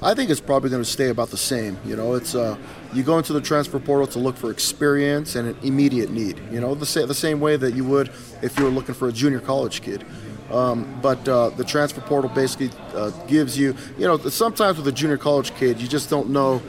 I 0.06 0.14
think 0.14 0.31
it's 0.31 0.41
probably 0.41 0.70
going 0.70 0.85
to 0.85 0.88
stay 0.88 1.08
about 1.08 1.31
the 1.31 1.37
same. 1.37 1.76
You 1.85 1.97
know, 1.97 2.14
it's 2.14 2.37
uh, 2.37 2.56
you 2.93 3.03
go 3.03 3.19
into 3.19 3.32
the 3.32 3.41
transfer 3.41 3.81
portal 3.81 4.06
to 4.06 4.20
look 4.20 4.37
for 4.37 4.53
experience 4.53 5.35
and 5.35 5.49
an 5.49 5.56
immediate 5.64 6.11
need. 6.11 6.41
You 6.53 6.61
know, 6.61 6.76
the, 6.76 6.87
sa- 6.87 7.06
the 7.06 7.14
same 7.14 7.41
way 7.41 7.56
that 7.56 7.75
you 7.75 7.85
would 7.87 8.12
if 8.41 8.56
you 8.56 8.62
were 8.62 8.70
looking 8.70 8.94
for 8.94 9.08
a 9.08 9.12
junior 9.12 9.40
college 9.40 9.83
kid. 9.83 10.07
Um, 10.52 10.97
but 11.02 11.28
uh, 11.28 11.49
the 11.50 11.64
transfer 11.64 12.00
portal 12.02 12.31
basically 12.31 12.71
uh, 12.95 13.11
gives 13.26 13.59
you, 13.59 13.75
you 13.99 14.07
know, 14.07 14.16
sometimes 14.16 14.76
with 14.76 14.87
a 14.87 14.92
junior 14.92 15.19
college 15.19 15.52
kid, 15.57 15.81
you 15.81 15.88
just 15.88 16.09
don't 16.09 16.31
know 16.31 16.62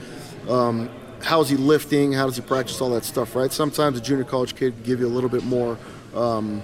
um, 0.50 0.89
how 1.21 1.39
is 1.41 1.50
he 1.50 1.57
lifting, 1.57 2.13
how 2.13 2.25
does 2.25 2.38
he 2.38 2.41
practice 2.41 2.81
all 2.81 2.89
that 2.89 3.05
stuff, 3.05 3.35
right? 3.35 3.51
Sometimes 3.51 4.00
a 4.00 4.01
junior 4.01 4.25
college 4.25 4.55
kid 4.55 4.83
give 4.83 5.00
you 5.00 5.05
a 5.05 5.13
little 5.13 5.29
bit 5.29 5.43
more 5.43 5.77
um, 6.15 6.63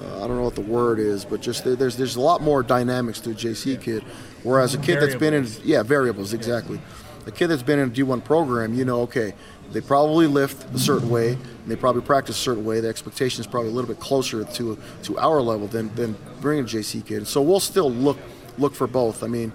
uh, 0.00 0.24
I 0.24 0.28
don't 0.28 0.36
know 0.36 0.42
what 0.42 0.54
the 0.54 0.60
word 0.60 0.98
is, 0.98 1.24
but 1.24 1.40
just 1.40 1.64
there's 1.64 1.96
there's 1.96 2.16
a 2.16 2.20
lot 2.20 2.40
more 2.40 2.62
dynamics 2.62 3.20
to 3.20 3.30
a 3.30 3.34
JC 3.34 3.80
kid. 3.80 4.02
Whereas 4.42 4.74
a 4.74 4.78
kid 4.78 4.98
variables. 5.00 5.10
that's 5.10 5.20
been 5.20 5.34
in 5.34 5.68
yeah 5.68 5.82
variables 5.82 6.32
exactly, 6.32 6.80
a 7.26 7.30
kid 7.30 7.48
that's 7.48 7.62
been 7.62 7.78
in 7.78 7.88
a 7.88 7.92
D1 7.92 8.24
program, 8.24 8.74
you 8.74 8.84
know, 8.84 9.00
okay, 9.02 9.34
they 9.72 9.80
probably 9.80 10.26
lift 10.26 10.72
a 10.74 10.78
certain 10.78 11.08
way, 11.08 11.32
and 11.32 11.66
they 11.66 11.76
probably 11.76 12.02
practice 12.02 12.36
a 12.36 12.40
certain 12.40 12.64
way. 12.64 12.80
The 12.80 12.88
expectation 12.88 13.40
is 13.40 13.46
probably 13.46 13.70
a 13.70 13.72
little 13.72 13.88
bit 13.88 14.00
closer 14.00 14.44
to 14.44 14.78
to 15.04 15.18
our 15.18 15.40
level 15.40 15.66
than 15.66 15.94
than 15.94 16.16
bringing 16.40 16.64
a 16.64 16.68
JC 16.68 17.04
kid. 17.04 17.26
So 17.26 17.40
we'll 17.42 17.60
still 17.60 17.90
look 17.90 18.18
look 18.58 18.74
for 18.74 18.86
both. 18.86 19.22
I 19.22 19.26
mean, 19.26 19.52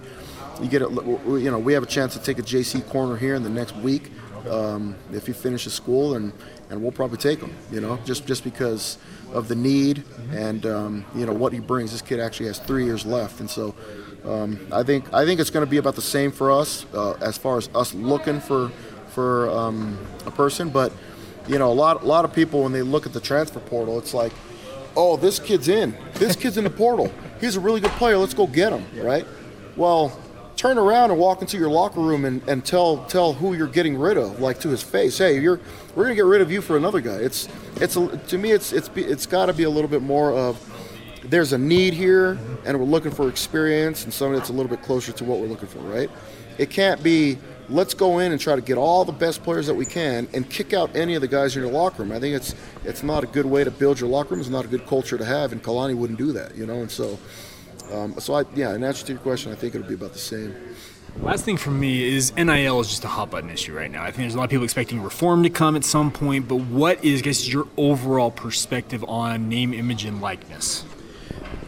you 0.60 0.68
get 0.68 0.82
it. 0.82 0.90
You 0.90 1.50
know, 1.50 1.58
we 1.58 1.72
have 1.72 1.82
a 1.82 1.86
chance 1.86 2.14
to 2.14 2.22
take 2.22 2.38
a 2.38 2.42
JC 2.42 2.86
corner 2.88 3.16
here 3.16 3.34
in 3.34 3.42
the 3.42 3.50
next 3.50 3.76
week 3.76 4.10
um, 4.48 4.96
if 5.12 5.26
he 5.26 5.32
finishes 5.32 5.72
school, 5.72 6.16
and 6.16 6.32
and 6.70 6.82
we'll 6.82 6.92
probably 6.92 7.18
take 7.18 7.40
him. 7.40 7.54
You 7.70 7.80
know, 7.80 7.98
just 8.04 8.26
just 8.26 8.44
because 8.44 8.98
of 9.32 9.48
the 9.48 9.54
need 9.54 10.04
and 10.32 10.66
um, 10.66 11.04
you 11.14 11.26
know 11.26 11.32
what 11.32 11.52
he 11.52 11.60
brings. 11.60 11.92
This 11.92 12.02
kid 12.02 12.20
actually 12.20 12.46
has 12.46 12.58
three 12.58 12.84
years 12.84 13.04
left, 13.06 13.40
and 13.40 13.48
so 13.48 13.74
um, 14.24 14.66
I 14.72 14.82
think 14.82 15.12
I 15.12 15.24
think 15.24 15.40
it's 15.40 15.50
going 15.50 15.64
to 15.64 15.70
be 15.70 15.78
about 15.78 15.94
the 15.94 16.02
same 16.02 16.30
for 16.30 16.50
us 16.50 16.86
uh, 16.94 17.12
as 17.20 17.38
far 17.38 17.58
as 17.58 17.68
us 17.74 17.94
looking 17.94 18.40
for 18.40 18.70
for 19.08 19.48
um, 19.50 19.98
a 20.26 20.30
person. 20.30 20.68
But 20.70 20.92
you 21.48 21.58
know, 21.58 21.70
a 21.70 21.74
lot 21.74 22.02
a 22.02 22.06
lot 22.06 22.24
of 22.24 22.32
people 22.32 22.62
when 22.62 22.72
they 22.72 22.82
look 22.82 23.06
at 23.06 23.12
the 23.12 23.20
transfer 23.20 23.60
portal, 23.60 23.98
it's 23.98 24.14
like, 24.14 24.32
oh, 24.96 25.16
this 25.16 25.38
kid's 25.38 25.68
in. 25.68 25.96
This 26.14 26.36
kid's 26.36 26.56
in 26.56 26.64
the 26.64 26.70
portal. 26.70 27.12
He's 27.40 27.56
a 27.56 27.60
really 27.60 27.80
good 27.80 27.92
player. 27.92 28.18
Let's 28.18 28.34
go 28.34 28.46
get 28.46 28.72
him, 28.72 28.84
right? 29.02 29.26
Well, 29.76 30.18
turn 30.60 30.76
around 30.76 31.10
and 31.10 31.18
walk 31.18 31.40
into 31.40 31.56
your 31.56 31.70
locker 31.70 32.00
room 32.00 32.26
and, 32.26 32.46
and 32.46 32.62
tell 32.66 32.98
tell 33.06 33.32
who 33.32 33.54
you're 33.54 33.66
getting 33.66 33.96
rid 33.96 34.18
of, 34.18 34.40
like 34.40 34.60
to 34.60 34.68
his 34.68 34.82
face, 34.82 35.16
hey, 35.16 35.40
you're 35.40 35.58
we're 35.94 36.04
gonna 36.04 36.14
get 36.14 36.26
rid 36.26 36.42
of 36.42 36.52
you 36.52 36.60
for 36.60 36.76
another 36.76 37.00
guy. 37.00 37.16
It's 37.16 37.48
it's 37.76 37.96
a, 37.96 38.14
to 38.18 38.36
me 38.36 38.50
it's 38.52 38.70
it's 38.74 38.90
it's 38.94 39.24
got 39.24 39.46
to 39.46 39.54
be 39.54 39.62
a 39.62 39.70
little 39.70 39.88
bit 39.88 40.02
more 40.02 40.34
of 40.34 40.58
there's 41.24 41.54
a 41.54 41.58
need 41.58 41.94
here 41.94 42.38
and 42.66 42.78
we're 42.78 42.84
looking 42.84 43.10
for 43.10 43.30
experience 43.30 44.04
and 44.04 44.12
somebody 44.12 44.38
that's 44.38 44.50
a 44.50 44.52
little 44.52 44.68
bit 44.68 44.82
closer 44.82 45.12
to 45.12 45.24
what 45.24 45.38
we're 45.38 45.46
looking 45.46 45.68
for, 45.68 45.78
right? 45.78 46.10
It 46.58 46.68
can't 46.68 47.02
be 47.02 47.38
let's 47.70 47.94
go 47.94 48.18
in 48.18 48.32
and 48.32 48.38
try 48.38 48.54
to 48.54 48.60
get 48.60 48.76
all 48.76 49.06
the 49.06 49.12
best 49.12 49.42
players 49.42 49.66
that 49.66 49.74
we 49.74 49.86
can 49.86 50.28
and 50.34 50.50
kick 50.50 50.74
out 50.74 50.94
any 50.94 51.14
of 51.14 51.22
the 51.22 51.28
guys 51.28 51.56
in 51.56 51.62
your 51.62 51.72
locker 51.72 52.02
room. 52.02 52.12
I 52.12 52.20
think 52.20 52.36
it's 52.36 52.54
it's 52.84 53.02
not 53.02 53.24
a 53.24 53.26
good 53.26 53.46
way 53.46 53.64
to 53.64 53.70
build 53.70 53.98
your 53.98 54.10
locker 54.10 54.34
room. 54.34 54.40
It's 54.40 54.50
not 54.50 54.66
a 54.66 54.68
good 54.68 54.86
culture 54.86 55.16
to 55.16 55.24
have, 55.24 55.52
and 55.52 55.62
Kalani 55.62 55.96
wouldn't 55.96 56.18
do 56.18 56.32
that, 56.32 56.54
you 56.54 56.66
know. 56.66 56.82
And 56.82 56.90
so, 56.90 57.18
um, 57.92 58.18
so 58.20 58.34
I 58.34 58.44
yeah, 58.54 58.74
in 58.74 58.84
answer 58.84 59.04
to 59.06 59.12
your 59.12 59.20
question, 59.20 59.52
I 59.52 59.54
think 59.54 59.74
it'll 59.74 59.86
be 59.86 59.94
about 59.94 60.12
the 60.12 60.18
same. 60.18 60.54
Last 61.18 61.44
thing 61.44 61.56
for 61.56 61.70
me 61.70 62.16
is 62.16 62.34
NIL 62.36 62.80
is 62.80 62.88
just 62.88 63.04
a 63.04 63.08
hot 63.08 63.30
button 63.30 63.50
issue 63.50 63.74
right 63.76 63.90
now. 63.90 64.02
I 64.02 64.06
think 64.06 64.18
there's 64.18 64.34
a 64.34 64.38
lot 64.38 64.44
of 64.44 64.50
people 64.50 64.64
expecting 64.64 65.02
reform 65.02 65.42
to 65.42 65.50
come 65.50 65.76
at 65.76 65.84
some 65.84 66.10
point, 66.10 66.48
but 66.48 66.56
what 66.56 67.04
is, 67.04 67.20
I 67.20 67.24
guess, 67.24 67.48
your 67.48 67.66
overall 67.76 68.30
perspective 68.30 69.04
on 69.04 69.48
name, 69.48 69.74
image, 69.74 70.04
and 70.04 70.20
likeness? 70.20 70.84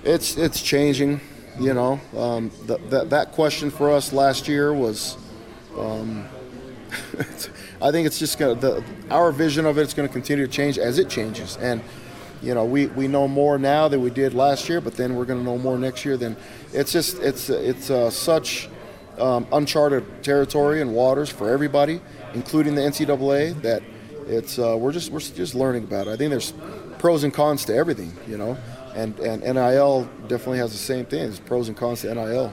It's 0.04 0.36
it's 0.36 0.62
changing. 0.62 1.20
You 1.60 1.74
know, 1.74 2.00
um, 2.16 2.50
the, 2.66 2.78
that 2.88 3.10
that 3.10 3.32
question 3.32 3.70
for 3.70 3.90
us 3.90 4.12
last 4.12 4.48
year 4.48 4.72
was. 4.72 5.16
Um, 5.78 6.26
I 7.82 7.90
think 7.90 8.06
it's 8.06 8.18
just 8.18 8.38
gonna 8.38 8.54
the 8.54 8.84
our 9.10 9.32
vision 9.32 9.66
of 9.66 9.76
it 9.78 9.82
is 9.82 9.94
going 9.94 10.06
to 10.06 10.12
continue 10.12 10.46
to 10.46 10.52
change 10.52 10.78
as 10.78 10.98
it 10.98 11.08
changes, 11.08 11.56
and 11.56 11.82
you 12.42 12.54
know 12.54 12.64
we, 12.64 12.86
we 12.86 13.08
know 13.08 13.28
more 13.28 13.58
now 13.58 13.88
than 13.88 14.02
we 14.02 14.10
did 14.10 14.34
last 14.34 14.68
year, 14.68 14.80
but 14.80 14.96
then 14.96 15.14
we're 15.14 15.24
going 15.24 15.38
to 15.38 15.44
know 15.44 15.58
more 15.58 15.78
next 15.78 16.04
year. 16.04 16.16
Then 16.16 16.36
it's 16.72 16.92
just 16.92 17.18
it's 17.20 17.48
it's 17.48 17.90
uh, 17.90 18.10
such 18.10 18.68
um, 19.18 19.46
uncharted 19.52 20.22
territory 20.22 20.80
and 20.80 20.94
waters 20.94 21.30
for 21.30 21.48
everybody, 21.48 22.00
including 22.34 22.74
the 22.74 22.82
NCAA. 22.82 23.60
That 23.62 23.82
it's 24.26 24.58
uh, 24.58 24.76
we're 24.78 24.92
just 24.92 25.10
we're 25.10 25.20
just 25.20 25.54
learning 25.54 25.84
about 25.84 26.08
it. 26.08 26.10
I 26.10 26.16
think 26.16 26.30
there's 26.30 26.52
pros 26.98 27.24
and 27.24 27.32
cons 27.32 27.64
to 27.66 27.74
everything, 27.74 28.12
you 28.26 28.36
know, 28.36 28.56
and 28.94 29.18
and 29.20 29.42
NIL 29.42 30.08
definitely 30.28 30.58
has 30.58 30.72
the 30.72 30.78
same 30.78 31.04
thing. 31.04 31.20
There's 31.20 31.40
pros 31.40 31.68
and 31.68 31.76
cons 31.76 32.02
to 32.02 32.14
NIL. 32.14 32.52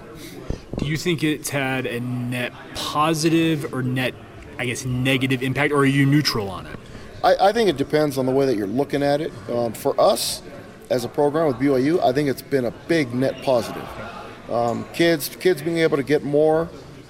Do 0.78 0.86
you 0.86 0.98
think 0.98 1.24
it's 1.24 1.50
had 1.50 1.86
a 1.86 2.00
net 2.00 2.54
positive 2.74 3.74
or 3.74 3.84
net, 3.84 4.14
I 4.58 4.66
guess, 4.66 4.86
negative 4.86 5.44
impact, 5.44 5.74
or 5.74 5.80
are 5.80 5.86
you 5.86 6.06
neutral 6.06 6.50
on 6.50 6.66
it? 6.68 6.79
I, 7.24 7.50
I 7.50 7.52
think 7.52 7.70
it 7.70 7.78
depends 7.78 8.18
on 8.18 8.26
the 8.26 8.32
way 8.32 8.46
that 8.46 8.56
you're 8.56 8.68
looking 8.68 9.04
at 9.04 9.20
it. 9.22 9.32
Um, 9.50 9.74
for 9.74 10.00
us, 10.00 10.42
as 10.90 11.04
a 11.04 11.10
program 11.10 11.48
with 11.48 11.58
BYU, 11.58 12.02
I 12.02 12.14
think 12.14 12.30
it's 12.30 12.42
been 12.42 12.66
a 12.66 12.72
big 12.88 13.14
net 13.14 13.42
positive. 13.44 13.88
Um, 14.50 14.86
kids, 14.94 15.36
kids 15.36 15.62
being 15.62 15.80
able 15.80 15.98
to 15.98 16.04
get 16.04 16.24
more, 16.24 16.70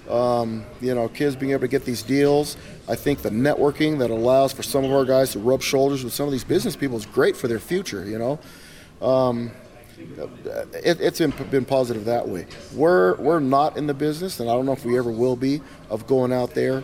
um, 0.10 0.66
you 0.82 0.96
know, 0.96 1.08
kids 1.08 1.36
being 1.36 1.52
able 1.52 1.62
to 1.62 1.68
get 1.68 1.86
these 1.86 2.02
deals. 2.02 2.58
I 2.88 2.96
think 2.96 3.22
the 3.22 3.30
networking 3.30 4.00
that 4.00 4.10
allows 4.10 4.52
for 4.52 4.64
some 4.64 4.84
of 4.84 4.92
our 4.92 5.06
guys 5.06 5.32
to 5.34 5.40
rub 5.40 5.62
shoulders 5.62 6.04
with 6.04 6.12
some 6.12 6.26
of 6.26 6.32
these 6.32 6.44
business 6.44 6.76
people 6.76 6.98
is 6.98 7.06
great 7.06 7.38
for 7.38 7.48
their 7.48 7.60
future. 7.60 8.04
You 8.04 8.18
know, 8.18 9.06
um, 9.06 9.52
it, 10.84 11.00
it's 11.00 11.20
been, 11.20 11.32
been 11.52 11.66
positive 11.66 12.06
that 12.06 12.28
way. 12.28 12.48
We're 12.74 13.16
we're 13.18 13.40
not 13.40 13.78
in 13.78 13.86
the 13.86 13.94
business, 13.94 14.40
and 14.40 14.50
I 14.50 14.54
don't 14.54 14.66
know 14.66 14.74
if 14.74 14.84
we 14.84 14.98
ever 14.98 15.12
will 15.12 15.36
be, 15.36 15.62
of 15.90 16.08
going 16.08 16.34
out 16.34 16.56
there 16.56 16.84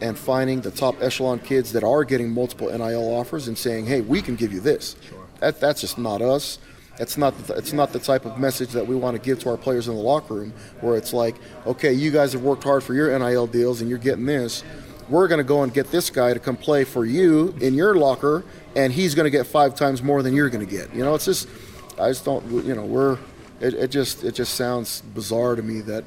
and 0.00 0.18
finding 0.18 0.60
the 0.60 0.70
top 0.70 1.00
echelon 1.02 1.38
kids 1.38 1.72
that 1.72 1.84
are 1.84 2.04
getting 2.04 2.30
multiple 2.30 2.68
NIL 2.68 3.14
offers 3.14 3.48
and 3.48 3.56
saying, 3.56 3.86
"Hey, 3.86 4.00
we 4.00 4.22
can 4.22 4.36
give 4.36 4.52
you 4.52 4.60
this." 4.60 4.96
That, 5.40 5.60
that's 5.60 5.80
just 5.80 5.98
not 5.98 6.22
us. 6.22 6.58
It's 6.98 7.18
not 7.18 7.36
the, 7.46 7.54
it's 7.54 7.72
not 7.72 7.92
the 7.92 7.98
type 7.98 8.24
of 8.24 8.38
message 8.38 8.70
that 8.70 8.86
we 8.86 8.96
want 8.96 9.16
to 9.16 9.22
give 9.22 9.38
to 9.40 9.50
our 9.50 9.56
players 9.56 9.88
in 9.88 9.94
the 9.94 10.00
locker 10.00 10.34
room, 10.34 10.54
where 10.80 10.96
it's 10.96 11.12
like, 11.12 11.36
okay, 11.66 11.92
you 11.92 12.10
guys 12.10 12.32
have 12.32 12.42
worked 12.42 12.64
hard 12.64 12.82
for 12.82 12.94
your 12.94 13.16
NIL 13.18 13.46
deals 13.46 13.80
and 13.80 13.90
you're 13.90 13.98
getting 13.98 14.24
this. 14.24 14.64
We're 15.08 15.28
going 15.28 15.38
to 15.38 15.44
go 15.44 15.62
and 15.62 15.72
get 15.72 15.90
this 15.90 16.10
guy 16.10 16.32
to 16.34 16.40
come 16.40 16.56
play 16.56 16.84
for 16.84 17.04
you 17.04 17.54
in 17.60 17.74
your 17.74 17.94
locker, 17.94 18.44
and 18.74 18.92
he's 18.92 19.14
going 19.14 19.24
to 19.24 19.30
get 19.30 19.46
five 19.46 19.74
times 19.74 20.02
more 20.02 20.22
than 20.22 20.34
you're 20.34 20.48
going 20.48 20.66
to 20.66 20.70
get. 20.70 20.92
You 20.94 21.04
know, 21.04 21.14
it's 21.14 21.26
just, 21.26 21.48
I 22.00 22.08
just 22.08 22.24
don't, 22.24 22.44
you 22.64 22.74
know, 22.74 22.84
we're, 22.84 23.18
it, 23.60 23.74
it 23.74 23.88
just 23.88 24.24
it 24.24 24.34
just 24.34 24.54
sounds 24.54 25.02
bizarre 25.02 25.54
to 25.54 25.62
me 25.62 25.80
that 25.82 26.04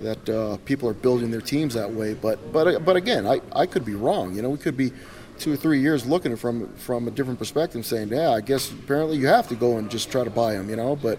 that 0.00 0.28
uh, 0.28 0.56
people 0.64 0.88
are 0.88 0.94
building 0.94 1.30
their 1.30 1.40
teams 1.40 1.74
that 1.74 1.90
way. 1.90 2.14
But 2.14 2.52
but 2.52 2.84
but 2.84 2.96
again, 2.96 3.26
I, 3.26 3.40
I 3.52 3.66
could 3.66 3.84
be 3.84 3.94
wrong. 3.94 4.34
You 4.34 4.42
know, 4.42 4.50
we 4.50 4.58
could 4.58 4.76
be 4.76 4.92
two 5.38 5.52
or 5.52 5.56
three 5.56 5.80
years 5.80 6.06
looking 6.06 6.36
from 6.36 6.72
from 6.74 7.08
a 7.08 7.10
different 7.10 7.38
perspective, 7.38 7.84
saying, 7.84 8.08
yeah, 8.08 8.30
I 8.30 8.40
guess 8.40 8.70
apparently 8.70 9.16
you 9.16 9.26
have 9.26 9.48
to 9.48 9.54
go 9.54 9.78
and 9.78 9.90
just 9.90 10.10
try 10.10 10.24
to 10.24 10.30
buy 10.30 10.54
them, 10.54 10.70
you 10.70 10.76
know. 10.76 10.96
But 10.96 11.18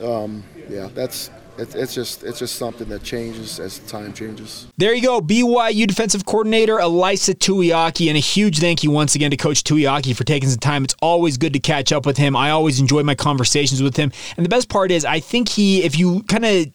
um, 0.00 0.44
yeah, 0.68 0.88
that's 0.94 1.30
it's, 1.58 1.74
it's 1.74 1.94
just 1.94 2.22
it's 2.22 2.38
just 2.38 2.56
something 2.56 2.88
that 2.88 3.02
changes 3.02 3.58
as 3.58 3.78
time 3.80 4.12
changes. 4.12 4.66
There 4.76 4.94
you 4.94 5.02
go, 5.02 5.20
BYU 5.20 5.86
defensive 5.86 6.26
coordinator 6.26 6.76
Ilaisa 6.76 7.34
Tuiaki, 7.34 8.08
and 8.08 8.16
a 8.16 8.20
huge 8.20 8.58
thank 8.58 8.82
you 8.82 8.90
once 8.90 9.14
again 9.14 9.30
to 9.30 9.36
Coach 9.36 9.64
Tuiaki 9.64 10.14
for 10.14 10.24
taking 10.24 10.48
some 10.48 10.58
time. 10.58 10.84
It's 10.84 10.96
always 11.00 11.38
good 11.38 11.52
to 11.54 11.58
catch 11.58 11.92
up 11.92 12.04
with 12.04 12.16
him. 12.18 12.36
I 12.36 12.50
always 12.50 12.78
enjoy 12.78 13.02
my 13.02 13.14
conversations 13.14 13.82
with 13.82 13.96
him, 13.96 14.12
and 14.36 14.44
the 14.44 14.50
best 14.50 14.68
part 14.68 14.90
is 14.90 15.04
I 15.04 15.20
think 15.20 15.48
he, 15.48 15.82
if 15.82 15.98
you 15.98 16.22
kind 16.24 16.44
of 16.44 16.66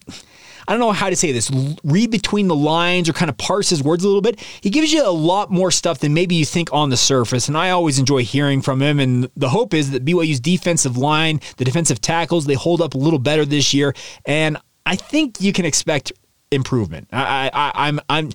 I 0.66 0.72
don't 0.72 0.80
know 0.80 0.92
how 0.92 1.10
to 1.10 1.16
say 1.16 1.32
this, 1.32 1.50
read 1.84 2.10
between 2.10 2.48
the 2.48 2.54
lines 2.54 3.08
or 3.08 3.12
kind 3.12 3.28
of 3.28 3.36
parse 3.36 3.70
his 3.70 3.82
words 3.82 4.04
a 4.04 4.06
little 4.06 4.22
bit. 4.22 4.40
He 4.60 4.70
gives 4.70 4.92
you 4.92 5.06
a 5.06 5.10
lot 5.10 5.50
more 5.50 5.70
stuff 5.70 5.98
than 5.98 6.14
maybe 6.14 6.34
you 6.34 6.44
think 6.44 6.72
on 6.72 6.90
the 6.90 6.96
surface. 6.96 7.48
And 7.48 7.56
I 7.56 7.70
always 7.70 7.98
enjoy 7.98 8.24
hearing 8.24 8.62
from 8.62 8.80
him. 8.80 9.00
And 9.00 9.28
the 9.36 9.48
hope 9.48 9.74
is 9.74 9.90
that 9.90 10.04
BYU's 10.04 10.40
defensive 10.40 10.96
line, 10.96 11.40
the 11.56 11.64
defensive 11.64 12.00
tackles, 12.00 12.46
they 12.46 12.54
hold 12.54 12.80
up 12.80 12.94
a 12.94 12.98
little 12.98 13.18
better 13.18 13.44
this 13.44 13.74
year. 13.74 13.94
And 14.24 14.56
I 14.86 14.96
think 14.96 15.40
you 15.40 15.52
can 15.52 15.64
expect 15.64 16.12
improvement. 16.50 17.08
I, 17.12 17.50
I, 17.52 17.72
I'm, 17.88 18.00
I'm, 18.08 18.30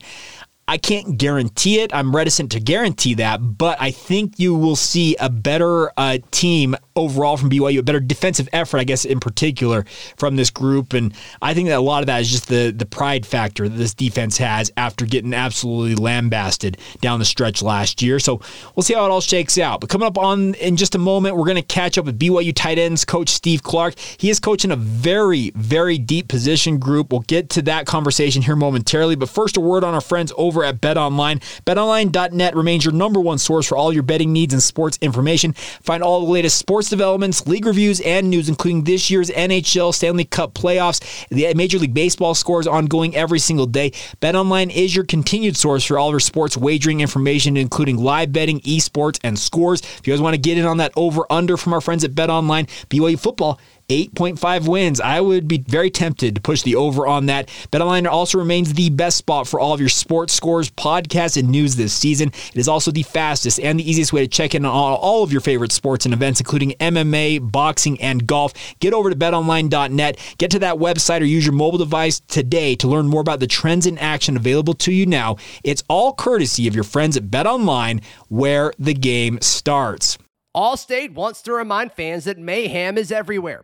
I 0.69 0.77
can't 0.77 1.17
guarantee 1.17 1.79
it. 1.79 1.93
I'm 1.93 2.13
reticent 2.13 2.51
to 2.51 2.59
guarantee 2.59 3.13
that, 3.15 3.37
but 3.37 3.77
I 3.79 3.91
think 3.91 4.37
you 4.37 4.53
will 4.53 4.75
see 4.75 5.15
a 5.15 5.29
better 5.29 5.91
uh, 5.97 6.17
team 6.31 6.75
overall 6.97 7.37
from 7.37 7.49
BYU, 7.49 7.79
a 7.79 7.83
better 7.83 7.99
defensive 7.99 8.49
effort, 8.51 8.79
I 8.79 8.83
guess, 8.83 9.05
in 9.05 9.19
particular 9.19 9.85
from 10.17 10.35
this 10.35 10.49
group. 10.49 10.93
And 10.93 11.13
I 11.41 11.53
think 11.53 11.69
that 11.69 11.77
a 11.77 11.81
lot 11.81 12.01
of 12.01 12.07
that 12.07 12.21
is 12.21 12.31
just 12.31 12.47
the 12.47 12.73
the 12.75 12.85
pride 12.85 13.25
factor 13.25 13.69
that 13.69 13.77
this 13.77 13.93
defense 13.93 14.37
has 14.37 14.71
after 14.77 15.05
getting 15.05 15.33
absolutely 15.33 15.95
lambasted 15.95 16.77
down 17.01 17.19
the 17.19 17.25
stretch 17.25 17.61
last 17.61 18.01
year. 18.01 18.19
So 18.19 18.41
we'll 18.75 18.83
see 18.83 18.93
how 18.93 19.05
it 19.05 19.11
all 19.11 19.21
shakes 19.21 19.57
out. 19.57 19.81
But 19.81 19.89
coming 19.89 20.07
up 20.07 20.17
on 20.17 20.55
in 20.55 20.75
just 20.77 20.95
a 20.95 20.99
moment, 20.99 21.35
we're 21.35 21.45
going 21.45 21.55
to 21.55 21.61
catch 21.61 21.97
up 21.97 22.05
with 22.05 22.19
BYU 22.19 22.53
tight 22.53 22.79
ends 22.79 23.05
coach 23.05 23.29
Steve 23.29 23.63
Clark. 23.63 23.97
He 23.99 24.29
is 24.29 24.39
coaching 24.39 24.71
a 24.71 24.75
very, 24.75 25.51
very 25.55 25.97
deep 25.97 26.27
position 26.27 26.79
group. 26.79 27.11
We'll 27.11 27.21
get 27.21 27.49
to 27.51 27.61
that 27.63 27.85
conversation 27.85 28.41
here 28.41 28.55
momentarily. 28.55 29.15
But 29.15 29.29
first, 29.29 29.57
a 29.57 29.61
word 29.61 29.83
on 29.83 29.93
our 29.93 30.01
friends 30.01 30.33
over 30.37 30.63
at 30.63 30.81
BetOnline. 30.81 31.43
BetOnline.net 31.65 32.55
remains 32.55 32.85
your 32.85 32.93
number 32.93 33.19
one 33.19 33.37
source 33.37 33.67
for 33.67 33.77
all 33.77 33.93
your 33.93 34.03
betting 34.03 34.33
needs 34.33 34.53
and 34.53 34.63
sports 34.63 34.97
information. 35.01 35.53
Find 35.53 36.03
all 36.03 36.25
the 36.25 36.31
latest 36.31 36.57
sports 36.57 36.86
sports 36.87 37.01
developments, 37.01 37.47
league 37.47 37.65
reviews, 37.65 37.99
and 38.01 38.29
news, 38.29 38.47
including 38.47 38.83
this 38.85 39.09
year's 39.09 39.29
NHL 39.29 39.93
Stanley 39.93 40.23
Cup 40.23 40.53
playoffs, 40.53 41.27
the 41.29 41.53
Major 41.53 41.77
League 41.79 41.93
Baseball 41.93 42.33
scores 42.33 42.65
ongoing 42.65 43.15
every 43.15 43.39
single 43.39 43.65
day. 43.65 43.91
BetOnline 44.21 44.73
is 44.73 44.95
your 44.95 45.03
continued 45.03 45.57
source 45.57 45.83
for 45.83 45.99
all 45.99 46.07
of 46.07 46.13
your 46.13 46.19
sports 46.21 46.55
wagering 46.55 47.01
information, 47.01 47.57
including 47.57 47.97
live 47.97 48.31
betting, 48.31 48.61
esports, 48.61 49.19
and 49.23 49.37
scores. 49.37 49.81
If 49.81 50.07
you 50.07 50.13
guys 50.13 50.21
want 50.21 50.35
to 50.35 50.41
get 50.41 50.57
in 50.57 50.65
on 50.65 50.77
that 50.77 50.93
over 50.95 51.25
under 51.29 51.57
from 51.57 51.73
our 51.73 51.81
friends 51.81 52.05
at 52.05 52.11
BetOnline, 52.11 52.67
BYU 52.89 53.19
football 53.19 53.59
8.5 53.89 54.67
wins. 54.67 54.99
I 54.99 55.21
would 55.21 55.47
be 55.47 55.59
very 55.59 55.89
tempted 55.89 56.35
to 56.35 56.41
push 56.41 56.61
the 56.61 56.75
over 56.75 57.07
on 57.07 57.27
that. 57.27 57.47
BetOnline 57.71 58.05
also 58.05 58.37
remains 58.37 58.73
the 58.73 58.89
best 58.89 59.15
spot 59.15 59.47
for 59.47 59.61
all 59.61 59.73
of 59.73 59.79
your 59.79 59.87
sports 59.87 60.33
scores, 60.33 60.69
podcasts, 60.69 61.37
and 61.37 61.49
news 61.49 61.77
this 61.77 61.93
season. 61.93 62.27
It 62.53 62.57
is 62.57 62.67
also 62.67 62.91
the 62.91 63.03
fastest 63.03 63.61
and 63.61 63.79
the 63.79 63.89
easiest 63.89 64.11
way 64.11 64.21
to 64.21 64.27
check 64.27 64.53
in 64.53 64.65
on 64.65 64.73
all 64.73 65.23
of 65.23 65.31
your 65.31 65.39
favorite 65.39 65.71
sports 65.71 66.03
and 66.03 66.13
events, 66.13 66.41
including 66.41 66.71
MMA, 66.81 67.49
boxing, 67.49 68.01
and 68.01 68.27
golf. 68.27 68.53
Get 68.79 68.93
over 68.93 69.09
to 69.09 69.15
betonline.net, 69.15 70.35
get 70.37 70.51
to 70.51 70.59
that 70.59 70.75
website, 70.75 71.21
or 71.21 71.25
use 71.25 71.45
your 71.45 71.55
mobile 71.55 71.77
device 71.77 72.19
today 72.19 72.75
to 72.75 72.89
learn 72.89 73.07
more 73.07 73.21
about 73.21 73.39
the 73.39 73.47
trends 73.47 73.85
in 73.85 73.97
action 73.99 74.35
available 74.35 74.73
to 74.73 74.91
you 74.91 75.05
now. 75.05 75.37
It's 75.63 75.83
all 75.87 76.13
courtesy 76.13 76.67
of 76.67 76.75
your 76.75 76.83
friends 76.83 77.15
at 77.15 77.27
BetOnline, 77.27 78.03
where 78.27 78.73
the 78.77 78.93
game 78.93 79.39
starts. 79.41 80.17
Allstate 80.57 81.13
wants 81.13 81.43
to 81.43 81.53
remind 81.53 81.91
fans 81.91 82.23
that 82.23 82.39
mayhem 82.39 82.97
is 82.97 83.11
everywhere, 83.11 83.63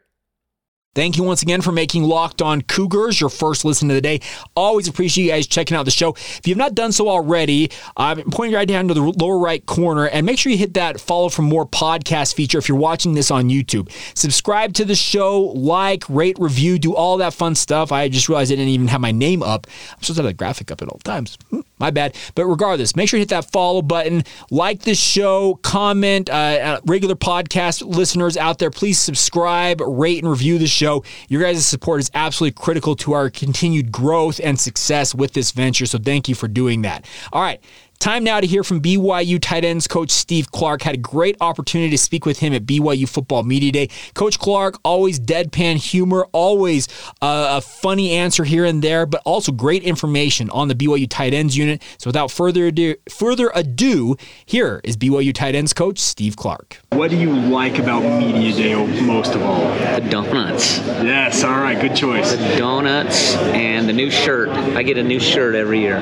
Thank 0.93 1.15
you 1.15 1.23
once 1.23 1.41
again 1.41 1.61
for 1.61 1.71
making 1.71 2.03
Locked 2.03 2.41
On 2.41 2.61
Cougars 2.61 3.21
your 3.21 3.29
first 3.29 3.63
listen 3.63 3.89
of 3.89 3.95
the 3.95 4.01
day. 4.01 4.19
Always 4.57 4.89
appreciate 4.89 5.23
you 5.23 5.29
guys 5.31 5.47
checking 5.47 5.77
out 5.77 5.85
the 5.85 5.91
show. 5.91 6.09
If 6.15 6.41
you've 6.45 6.57
not 6.57 6.75
done 6.75 6.91
so 6.91 7.07
already, 7.07 7.71
I'm 7.95 8.29
pointing 8.29 8.55
right 8.55 8.67
down 8.67 8.89
to 8.89 8.93
the 8.93 9.01
lower 9.01 9.39
right 9.39 9.65
corner 9.65 10.07
and 10.09 10.25
make 10.25 10.37
sure 10.37 10.51
you 10.51 10.57
hit 10.57 10.73
that 10.73 10.99
follow 10.99 11.29
for 11.29 11.43
more 11.43 11.65
podcast 11.65 12.33
feature 12.33 12.57
if 12.57 12.67
you're 12.67 12.77
watching 12.77 13.13
this 13.13 13.31
on 13.31 13.47
YouTube. 13.47 13.89
Subscribe 14.17 14.73
to 14.73 14.83
the 14.83 14.95
show, 14.95 15.39
like, 15.39 16.03
rate, 16.09 16.35
review, 16.37 16.77
do 16.77 16.93
all 16.93 17.15
that 17.19 17.33
fun 17.33 17.55
stuff. 17.55 17.93
I 17.93 18.09
just 18.09 18.27
realized 18.27 18.51
I 18.51 18.55
didn't 18.55 18.67
even 18.73 18.89
have 18.89 18.99
my 18.99 19.13
name 19.13 19.43
up. 19.43 19.67
I'm 19.93 20.01
supposed 20.03 20.17
to 20.17 20.23
have 20.23 20.25
the 20.25 20.33
graphic 20.33 20.71
up 20.71 20.81
at 20.81 20.89
all 20.89 20.99
times. 21.05 21.37
Hmm, 21.51 21.61
My 21.79 21.91
bad. 21.91 22.17
But 22.35 22.47
regardless, 22.47 22.97
make 22.97 23.07
sure 23.07 23.17
you 23.17 23.21
hit 23.21 23.29
that 23.29 23.49
follow 23.49 23.81
button, 23.81 24.25
like 24.49 24.81
the 24.81 24.95
show, 24.95 25.55
comment. 25.63 26.29
Uh, 26.29 26.33
uh, 26.33 26.79
regular 26.85 27.15
podcast 27.15 27.81
listeners 27.95 28.35
out 28.35 28.59
there, 28.59 28.71
please 28.71 28.99
subscribe, 28.99 29.79
rate, 29.79 30.21
and 30.21 30.29
review 30.29 30.57
the 30.57 30.67
show. 30.67 30.80
Your 30.81 31.41
guys' 31.41 31.65
support 31.65 31.99
is 31.99 32.11
absolutely 32.13 32.55
critical 32.61 32.95
to 32.97 33.13
our 33.13 33.29
continued 33.29 33.91
growth 33.91 34.39
and 34.43 34.59
success 34.59 35.15
with 35.15 35.33
this 35.33 35.51
venture. 35.51 35.85
So 35.85 35.97
thank 35.97 36.27
you 36.27 36.35
for 36.35 36.47
doing 36.47 36.81
that. 36.81 37.05
All 37.31 37.41
right. 37.41 37.61
Time 38.01 38.23
now 38.23 38.39
to 38.39 38.47
hear 38.47 38.63
from 38.63 38.81
BYU 38.81 39.39
tight 39.39 39.63
ends 39.63 39.87
coach 39.87 40.09
Steve 40.09 40.51
Clark. 40.51 40.81
Had 40.81 40.95
a 40.95 40.97
great 40.97 41.37
opportunity 41.39 41.91
to 41.91 41.99
speak 41.99 42.25
with 42.25 42.39
him 42.39 42.51
at 42.51 42.65
BYU 42.65 43.07
Football 43.07 43.43
Media 43.43 43.71
Day. 43.71 43.89
Coach 44.15 44.39
Clark, 44.39 44.79
always 44.83 45.19
deadpan 45.19 45.75
humor, 45.75 46.27
always 46.31 46.87
uh, 47.21 47.59
a 47.59 47.61
funny 47.61 48.13
answer 48.13 48.43
here 48.43 48.65
and 48.65 48.83
there, 48.83 49.05
but 49.05 49.21
also 49.23 49.51
great 49.51 49.83
information 49.83 50.49
on 50.49 50.67
the 50.67 50.73
BYU 50.73 51.07
tight 51.07 51.35
ends 51.35 51.55
unit. 51.55 51.83
So 51.99 52.07
without 52.07 52.31
further 52.31 52.65
ado, 52.65 52.95
further 53.07 53.51
ado, 53.53 54.15
here 54.47 54.81
is 54.83 54.97
BYU 54.97 55.31
tight 55.31 55.53
ends 55.53 55.71
coach 55.71 55.99
Steve 55.99 56.35
Clark. 56.35 56.79
What 56.93 57.11
do 57.11 57.17
you 57.17 57.31
like 57.31 57.77
about 57.77 58.01
Media 58.01 58.51
Day 58.51 59.01
most 59.03 59.35
of 59.35 59.43
all? 59.43 59.61
The 59.61 60.07
donuts. 60.09 60.79
Yes, 60.79 61.43
all 61.43 61.51
right, 61.51 61.79
good 61.79 61.95
choice. 61.95 62.31
The 62.33 62.55
donuts 62.57 63.35
and 63.35 63.87
the 63.87 63.93
new 63.93 64.09
shirt. 64.09 64.49
I 64.49 64.81
get 64.81 64.97
a 64.97 65.03
new 65.03 65.19
shirt 65.19 65.53
every 65.53 65.81
year. 65.81 65.97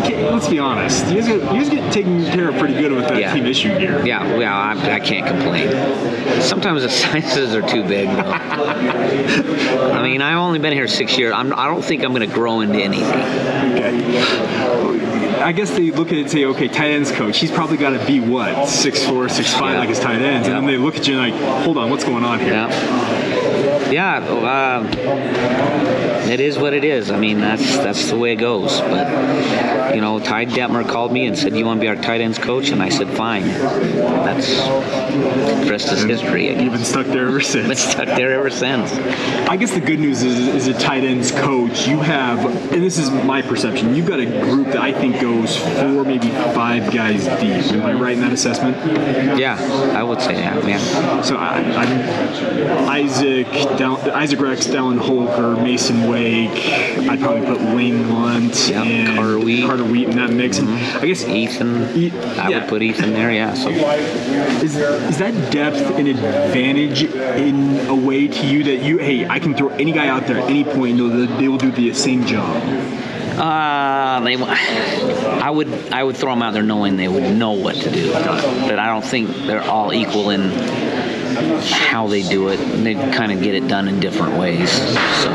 Okay, 0.00 0.30
let's 0.30 0.49
be 0.50 0.58
honest. 0.58 1.06
You 1.08 1.14
guys 1.20 1.28
get, 1.28 1.40
you 1.54 1.60
guys 1.60 1.70
get 1.70 1.92
taken 1.92 2.24
care 2.26 2.48
of 2.48 2.56
pretty 2.58 2.74
good 2.74 2.92
with 2.92 3.08
that 3.08 3.18
Yeah. 3.18 3.32
team 3.32 3.46
issue 3.46 3.78
gear. 3.78 4.04
Yeah, 4.04 4.36
well, 4.36 4.52
I, 4.52 4.94
I 4.96 5.00
can't 5.00 5.26
complain. 5.26 5.70
Sometimes 6.42 6.82
the 6.82 6.90
sizes 7.02 7.54
are 7.54 7.62
too 7.62 7.84
big. 7.86 8.08
I 8.08 10.02
mean, 10.02 10.20
I've 10.22 10.38
only 10.38 10.58
been 10.58 10.72
here 10.72 10.88
six 10.88 11.16
years. 11.16 11.32
I'm, 11.34 11.52
I 11.54 11.66
don't 11.66 11.84
think 11.84 12.02
I'm 12.04 12.12
going 12.12 12.28
to 12.28 12.34
grow 12.34 12.60
into 12.60 12.78
anything. 12.78 13.06
Okay. 13.06 14.20
I 15.40 15.52
guess 15.52 15.70
they 15.70 15.90
look 15.90 16.08
at 16.08 16.14
it 16.14 16.20
and 16.22 16.30
say, 16.30 16.44
okay, 16.44 16.68
tight 16.68 16.90
ends 16.90 17.10
coach, 17.12 17.38
he's 17.38 17.50
probably 17.50 17.78
got 17.78 17.98
to 17.98 18.06
be 18.06 18.20
what, 18.20 18.68
six 18.68 19.02
four, 19.04 19.28
six 19.30 19.50
five, 19.54 19.72
Yeah. 19.74 19.78
like 19.80 19.88
his 19.88 19.98
tight 19.98 20.20
ends, 20.20 20.46
and 20.48 20.56
then 20.56 20.66
they 20.66 20.76
look 20.76 20.96
at 20.96 21.08
you 21.08 21.18
and 21.18 21.32
like, 21.32 21.62
hold 21.64 21.78
on, 21.78 21.88
what's 21.88 22.04
going 22.04 22.24
on 22.24 22.40
here? 22.40 22.52
Yeah. 22.52 23.90
Yeah. 23.90 24.18
Uh, 24.18 24.82
it 26.28 26.40
is 26.40 26.58
what 26.58 26.72
it 26.74 26.84
is. 26.84 27.10
I 27.10 27.18
mean, 27.18 27.40
that's 27.40 27.76
that's 27.78 28.10
the 28.10 28.16
way 28.18 28.32
it 28.32 28.36
goes. 28.36 28.80
But 28.80 29.94
you 29.94 30.00
know, 30.00 30.18
Ty 30.20 30.46
Detmer 30.46 30.88
called 30.88 31.12
me 31.12 31.26
and 31.26 31.36
said, 31.38 31.56
"You 31.56 31.64
want 31.64 31.78
to 31.78 31.82
be 31.82 31.88
our 31.88 31.96
tight 31.96 32.20
ends 32.20 32.38
coach?" 32.38 32.70
And 32.70 32.82
I 32.82 32.88
said, 32.88 33.08
"Fine." 33.16 33.48
That's 33.48 34.46
the 34.56 35.66
rest 35.70 35.92
is 35.92 36.02
history. 36.04 36.48
You've 36.48 36.72
been 36.72 36.84
stuck 36.84 37.06
there 37.06 37.26
ever 37.26 37.38
Been 37.38 37.44
since. 37.44 37.80
stuck 37.80 38.06
there 38.06 38.32
ever 38.32 38.50
since. 38.50 38.92
I 39.48 39.56
guess 39.56 39.72
the 39.72 39.80
good 39.80 39.98
news 39.98 40.22
is, 40.22 40.38
is 40.48 40.66
a 40.68 40.74
tight 40.78 41.02
ends 41.04 41.30
coach, 41.32 41.88
you 41.88 41.98
have, 42.00 42.44
and 42.72 42.82
this 42.82 42.98
is 42.98 43.10
my 43.10 43.42
perception, 43.42 43.94
you've 43.94 44.06
got 44.06 44.20
a 44.20 44.26
group 44.26 44.68
that 44.68 44.78
I 44.78 44.92
think 44.92 45.20
goes 45.20 45.56
four, 45.56 46.04
maybe 46.04 46.28
five 46.54 46.92
guys 46.92 47.24
deep. 47.40 47.72
Am 47.72 47.82
I 47.84 47.92
right 47.94 48.12
in 48.14 48.20
that 48.20 48.32
assessment? 48.32 48.76
Yeah, 49.38 49.56
I 49.96 50.02
would 50.02 50.20
say 50.20 50.34
that. 50.34 50.64
Yeah. 50.66 51.22
So 51.22 51.36
I, 51.36 51.56
I'm 51.58 52.88
Isaac, 52.88 53.46
Dal, 53.76 53.96
Isaac 54.12 54.40
Rex, 54.40 54.66
Dallin 54.66 54.98
Holker, 54.98 55.56
Masen 55.60 56.08
Wake. 56.10 56.50
I'd 57.08 57.20
probably 57.20 57.46
put 57.46 57.60
Lane 57.60 58.08
Lunt 58.10 58.68
Yeah, 58.68 58.82
and 58.82 59.18
Carter 59.18 59.38
Wheat. 59.38 59.64
Carter 59.64 59.84
Wheat 59.84 60.08
in 60.08 60.16
that 60.16 60.30
mix. 60.30 60.58
And 60.58 60.68
I 60.68 61.06
guess 61.06 61.24
Ethan. 61.24 61.96
E- 61.96 62.10
I 62.10 62.48
yeah. 62.48 62.60
would 62.60 62.68
put 62.68 62.82
Ethan 62.82 63.12
there. 63.12 63.30
Yeah. 63.30 63.54
So 63.54 63.70
is, 63.70 64.76
is 64.76 65.18
that 65.18 65.52
depth 65.52 65.78
an 65.98 66.06
advantage 66.06 67.02
in 67.04 67.86
a 67.88 67.94
way 67.94 68.28
to 68.28 68.46
you 68.46 68.64
that 68.64 68.82
you 68.84 68.98
hey 68.98 69.26
I 69.28 69.38
can 69.38 69.54
throw 69.54 69.68
any 69.70 69.92
guy 69.92 70.08
out 70.08 70.26
there 70.26 70.38
at 70.38 70.50
any 70.50 70.64
point 70.64 70.90
and 70.90 70.98
know 70.98 71.26
that 71.26 71.38
they 71.38 71.48
will 71.48 71.58
do 71.58 71.70
the 71.70 71.92
same 71.94 72.26
job. 72.26 72.56
Uh, 73.38 74.20
they, 74.20 74.36
I 74.36 75.48
would, 75.48 75.68
I 75.92 76.04
would 76.04 76.16
throw 76.16 76.32
them 76.32 76.42
out 76.42 76.52
there 76.52 76.62
knowing 76.62 76.98
they 76.98 77.08
would 77.08 77.34
know 77.36 77.52
what 77.52 77.76
to 77.76 77.90
do. 77.90 78.12
But 78.12 78.78
I 78.78 78.86
don't 78.88 79.04
think 79.04 79.34
they're 79.46 79.62
all 79.62 79.94
equal 79.94 80.28
in 80.28 80.50
how 81.62 82.06
they 82.06 82.22
do 82.28 82.48
it. 82.48 82.58
They 82.58 82.94
kind 82.94 83.32
of 83.32 83.42
get 83.42 83.54
it 83.54 83.66
done 83.66 83.88
in 83.88 83.98
different 83.98 84.36
ways. 84.38 84.70
So, 84.70 85.30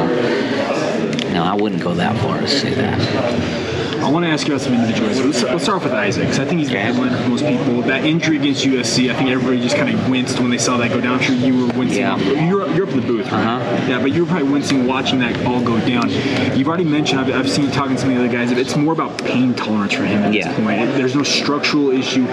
no, 1.35 1.43
I 1.43 1.53
wouldn't 1.53 1.83
go 1.83 1.93
that 1.95 2.17
far 2.17 2.39
to 2.39 2.47
say 2.47 2.73
that. 2.75 3.64
I 4.03 4.09
want 4.11 4.25
to 4.25 4.29
ask 4.31 4.47
you 4.47 4.53
about 4.53 4.63
some 4.63 4.73
individuals. 4.73 5.19
Let's, 5.19 5.43
let's 5.43 5.63
start 5.63 5.77
off 5.77 5.83
with 5.83 5.93
Isaac, 5.93 6.27
'cause 6.27 6.39
I 6.39 6.45
think 6.45 6.59
he's 6.59 6.69
the 6.69 6.79
headliner 6.79 7.17
for 7.17 7.29
most 7.29 7.45
people. 7.45 7.81
That 7.83 8.03
injury 8.05 8.37
against 8.37 8.65
USC, 8.65 9.09
I 9.11 9.15
think 9.15 9.29
everybody 9.29 9.59
just 9.61 9.75
kind 9.75 9.89
of 9.89 10.09
winced 10.09 10.39
when 10.39 10.49
they 10.49 10.57
saw 10.57 10.77
that 10.77 10.89
go 10.91 11.01
down. 11.01 11.19
Sure, 11.19 11.35
you 11.35 11.65
were 11.67 11.73
wincing. 11.73 11.99
Yeah. 11.99 12.17
You're, 12.17 12.67
you're 12.71 12.87
up 12.87 12.93
in 12.93 13.01
the 13.01 13.07
booth, 13.07 13.31
right? 13.31 13.43
Uh-huh. 13.45 13.85
Yeah, 13.89 13.99
but 14.01 14.11
you 14.13 14.23
were 14.25 14.29
probably 14.29 14.49
wincing 14.51 14.85
watching 14.87 15.19
that 15.19 15.43
all 15.45 15.61
go 15.61 15.79
down. 15.87 16.09
You've 16.57 16.67
already 16.67 16.83
mentioned, 16.83 17.19
I've, 17.21 17.33
I've 17.33 17.49
seen 17.49 17.65
you 17.65 17.71
talking 17.71 17.95
to 17.95 18.01
some 18.01 18.09
of 18.11 18.15
the 18.17 18.23
other 18.23 18.31
guys, 18.31 18.51
it's 18.51 18.75
more 18.75 18.93
about 18.93 19.17
pain 19.23 19.53
tolerance 19.53 19.93
for 19.93 20.03
him 20.05 20.23
at 20.23 20.33
Yeah. 20.33 20.47
this 20.49 20.57
point. 20.57 20.95
There's 20.95 21.15
no 21.15 21.23
structural 21.23 21.91
issue. 21.91 22.25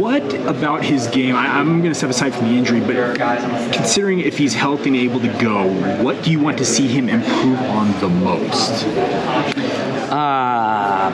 What 0.00 0.22
about 0.46 0.82
his 0.84 1.06
game? 1.08 1.36
I, 1.36 1.46
I'm 1.58 1.78
going 1.80 1.92
to 1.92 1.94
step 1.94 2.10
aside 2.10 2.34
from 2.34 2.46
the 2.48 2.54
injury, 2.54 2.80
but 2.80 3.16
considering 3.72 4.20
if 4.20 4.36
he's 4.36 4.52
healthy 4.52 4.88
and 4.88 4.96
able 4.96 5.20
to 5.20 5.28
go, 5.40 5.68
what 6.02 6.22
do 6.22 6.30
you 6.30 6.40
want 6.40 6.58
to 6.58 6.64
see 6.64 6.86
him 6.88 7.08
improve 7.08 7.58
on 7.60 7.92
the 8.00 8.08
most? 8.08 8.84
Uh, 10.14 11.10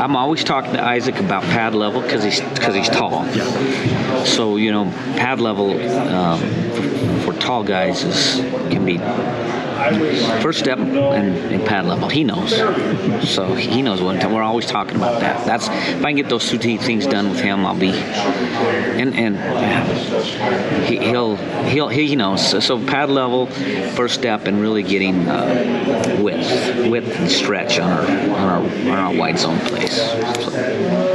I'm 0.00 0.16
always 0.16 0.42
talking 0.42 0.72
to 0.72 0.82
Isaac 0.82 1.18
about 1.20 1.42
pad 1.42 1.74
level 1.74 2.00
because 2.00 2.24
he's 2.24 2.40
because 2.40 2.74
he's 2.74 2.88
tall. 2.88 3.26
So 4.24 4.56
you 4.56 4.72
know, 4.72 4.86
pad 5.18 5.38
level 5.38 5.78
um, 6.08 6.40
for, 7.20 7.32
for 7.32 7.38
tall 7.38 7.62
guys 7.62 8.02
is 8.04 8.36
can 8.72 8.86
be 8.86 8.96
first 10.40 10.58
step 10.58 10.78
and, 10.78 10.96
and 10.96 11.66
pad 11.66 11.86
level. 11.86 12.08
He 12.08 12.24
knows, 12.24 12.54
so 13.28 13.54
he 13.54 13.82
knows 13.82 14.00
what. 14.02 14.24
We're 14.30 14.42
always 14.42 14.66
talking 14.66 14.96
about 14.96 15.20
that. 15.20 15.46
That's 15.46 15.68
if 15.68 16.04
I 16.04 16.10
can 16.10 16.16
get 16.16 16.28
those 16.28 16.48
two 16.48 16.58
things 16.78 17.06
done 17.06 17.30
with 17.30 17.40
him, 17.40 17.64
I'll 17.64 17.78
be. 17.78 17.90
And 17.90 19.14
and 19.14 19.34
yeah, 19.36 19.84
he, 20.84 20.98
he'll 20.98 21.36
he'll 21.36 21.88
he 21.88 22.16
knows. 22.16 22.46
So, 22.46 22.60
so 22.60 22.84
pad 22.84 23.10
level, 23.10 23.46
first 23.46 24.14
step, 24.14 24.46
and 24.46 24.60
really 24.60 24.82
getting 24.82 25.28
uh, 25.28 26.18
width, 26.20 26.88
width 26.88 27.18
and 27.18 27.30
stretch 27.30 27.78
on 27.78 27.90
our 27.90 28.02
on 28.02 28.30
our 28.30 28.62
on 28.92 28.98
our 28.98 29.14
wide 29.14 29.38
zone 29.38 29.58
plays. 29.60 29.96
So, 29.96 31.09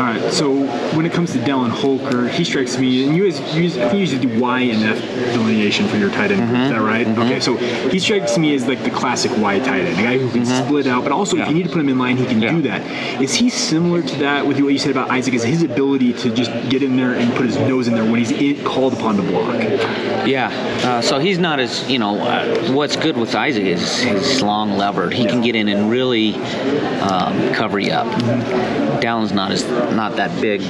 All 0.00 0.06
right. 0.06 0.32
So 0.32 0.64
when 0.96 1.04
it 1.04 1.12
comes 1.12 1.32
to 1.34 1.38
Dallin 1.40 1.68
Holker, 1.68 2.26
he 2.26 2.42
strikes 2.42 2.78
me, 2.78 3.04
and 3.06 3.14
you 3.14 3.30
guys, 3.30 3.38
think 3.38 3.92
you 3.92 3.98
usually 3.98 4.26
do 4.26 4.40
Y 4.40 4.60
and 4.60 4.82
F 4.82 4.98
delineation 5.34 5.86
for 5.88 5.98
your 5.98 6.08
tight 6.08 6.30
end. 6.30 6.40
Mm-hmm. 6.40 6.56
Is 6.56 6.70
that 6.70 6.80
right? 6.80 7.06
Okay. 7.06 7.38
So 7.40 7.56
he 7.58 7.98
strikes 7.98 8.38
me 8.38 8.54
as 8.54 8.66
like 8.66 8.82
the 8.82 8.88
classic 8.88 9.30
Y 9.36 9.58
tight 9.58 9.82
end, 9.82 9.98
a 10.00 10.02
guy 10.02 10.16
who 10.16 10.30
can 10.30 10.46
split 10.46 10.86
out, 10.86 11.02
but 11.02 11.12
also 11.12 11.36
if 11.36 11.40
Mm-hmm. 11.42 11.50
You 11.50 11.56
need 11.56 11.62
to 11.64 11.72
put 11.72 11.80
him 11.80 11.88
in 11.90 11.98
line, 11.98 12.16
he 12.16 12.24
can 12.24 12.40
Yeah. 12.40 12.52
do 12.52 12.62
that. 12.62 13.20
Is 13.20 13.34
he 13.34 13.50
similar 13.50 14.00
to 14.02 14.16
that 14.20 14.46
with 14.46 14.58
what 14.60 14.72
you 14.72 14.78
said 14.78 14.90
about 14.90 15.10
Isaac? 15.10 15.34
Is 15.34 15.42
his 15.42 15.62
ability 15.62 16.14
to 16.14 16.34
just 16.34 16.50
get 16.70 16.82
in 16.82 16.96
there 16.96 17.12
and 17.14 17.34
put 17.34 17.44
his 17.44 17.56
nose 17.58 17.86
in 17.88 17.94
there 17.94 18.04
when 18.04 18.16
he's 18.20 18.30
in, 18.30 18.64
called 18.64 18.94
upon 18.94 19.16
to 19.16 19.22
block? 19.22 19.60
Yeah, 20.26 20.48
uh, 20.84 21.02
so 21.02 21.18
he's 21.18 21.38
not 21.38 21.60
as 21.60 21.90
you 21.90 21.98
know. 21.98 22.18
Uh, 22.18 22.72
what's 22.72 22.96
good 22.96 23.16
with 23.16 23.34
Isaac 23.34 23.64
is 23.64 24.00
he's 24.02 24.42
long 24.42 24.78
levered. 24.78 25.12
He 25.12 25.26
can 25.26 25.42
get 25.42 25.56
in 25.56 25.68
and 25.68 25.90
really 25.90 26.34
um, 27.00 27.52
cover 27.52 27.78
you 27.78 27.92
up. 27.92 28.06
Dallin's 29.00 29.32
not 29.32 29.50
as 29.50 29.64
not 29.94 30.16
that 30.16 30.40
big, 30.40 30.62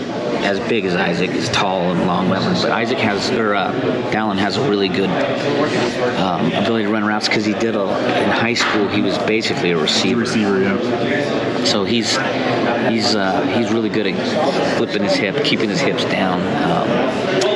as 0.42 0.58
big 0.68 0.84
as 0.84 0.94
Isaac. 0.94 1.30
He's 1.30 1.48
tall 1.48 1.92
and 1.92 2.06
long 2.06 2.28
but 2.28 2.42
Isaac 2.70 2.98
has 2.98 3.30
or 3.30 3.54
uh, 3.54 3.72
Dallin 4.10 4.38
has 4.38 4.56
a 4.56 4.68
really 4.68 4.88
good 4.88 5.10
um, 6.18 6.46
ability 6.52 6.84
to 6.84 6.90
run 6.90 7.04
routes 7.04 7.28
because 7.28 7.44
he 7.44 7.54
did 7.54 7.76
a 7.76 7.82
in 8.22 8.30
high 8.30 8.54
school. 8.54 8.88
He 8.88 9.02
was 9.02 9.18
basically 9.18 9.70
a 9.70 9.78
receiver. 9.78 10.20
Receiver, 10.20 10.60
yeah. 10.60 11.64
So 11.64 11.84
he's 11.84 12.16
he's 12.88 13.14
uh, 13.14 13.42
he's 13.56 13.72
really 13.72 13.90
good 13.90 14.06
at 14.06 14.76
flipping 14.76 15.02
his 15.02 15.14
hip, 15.14 15.44
keeping 15.44 15.68
his 15.68 15.80
hips 15.80 16.04
down, 16.04 16.40
um, 16.70 17.49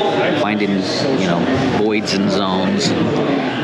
finding 0.54 0.76
you 1.20 1.26
know 1.26 1.78
voids 1.78 2.14
and 2.14 2.30
zones. 2.30 2.86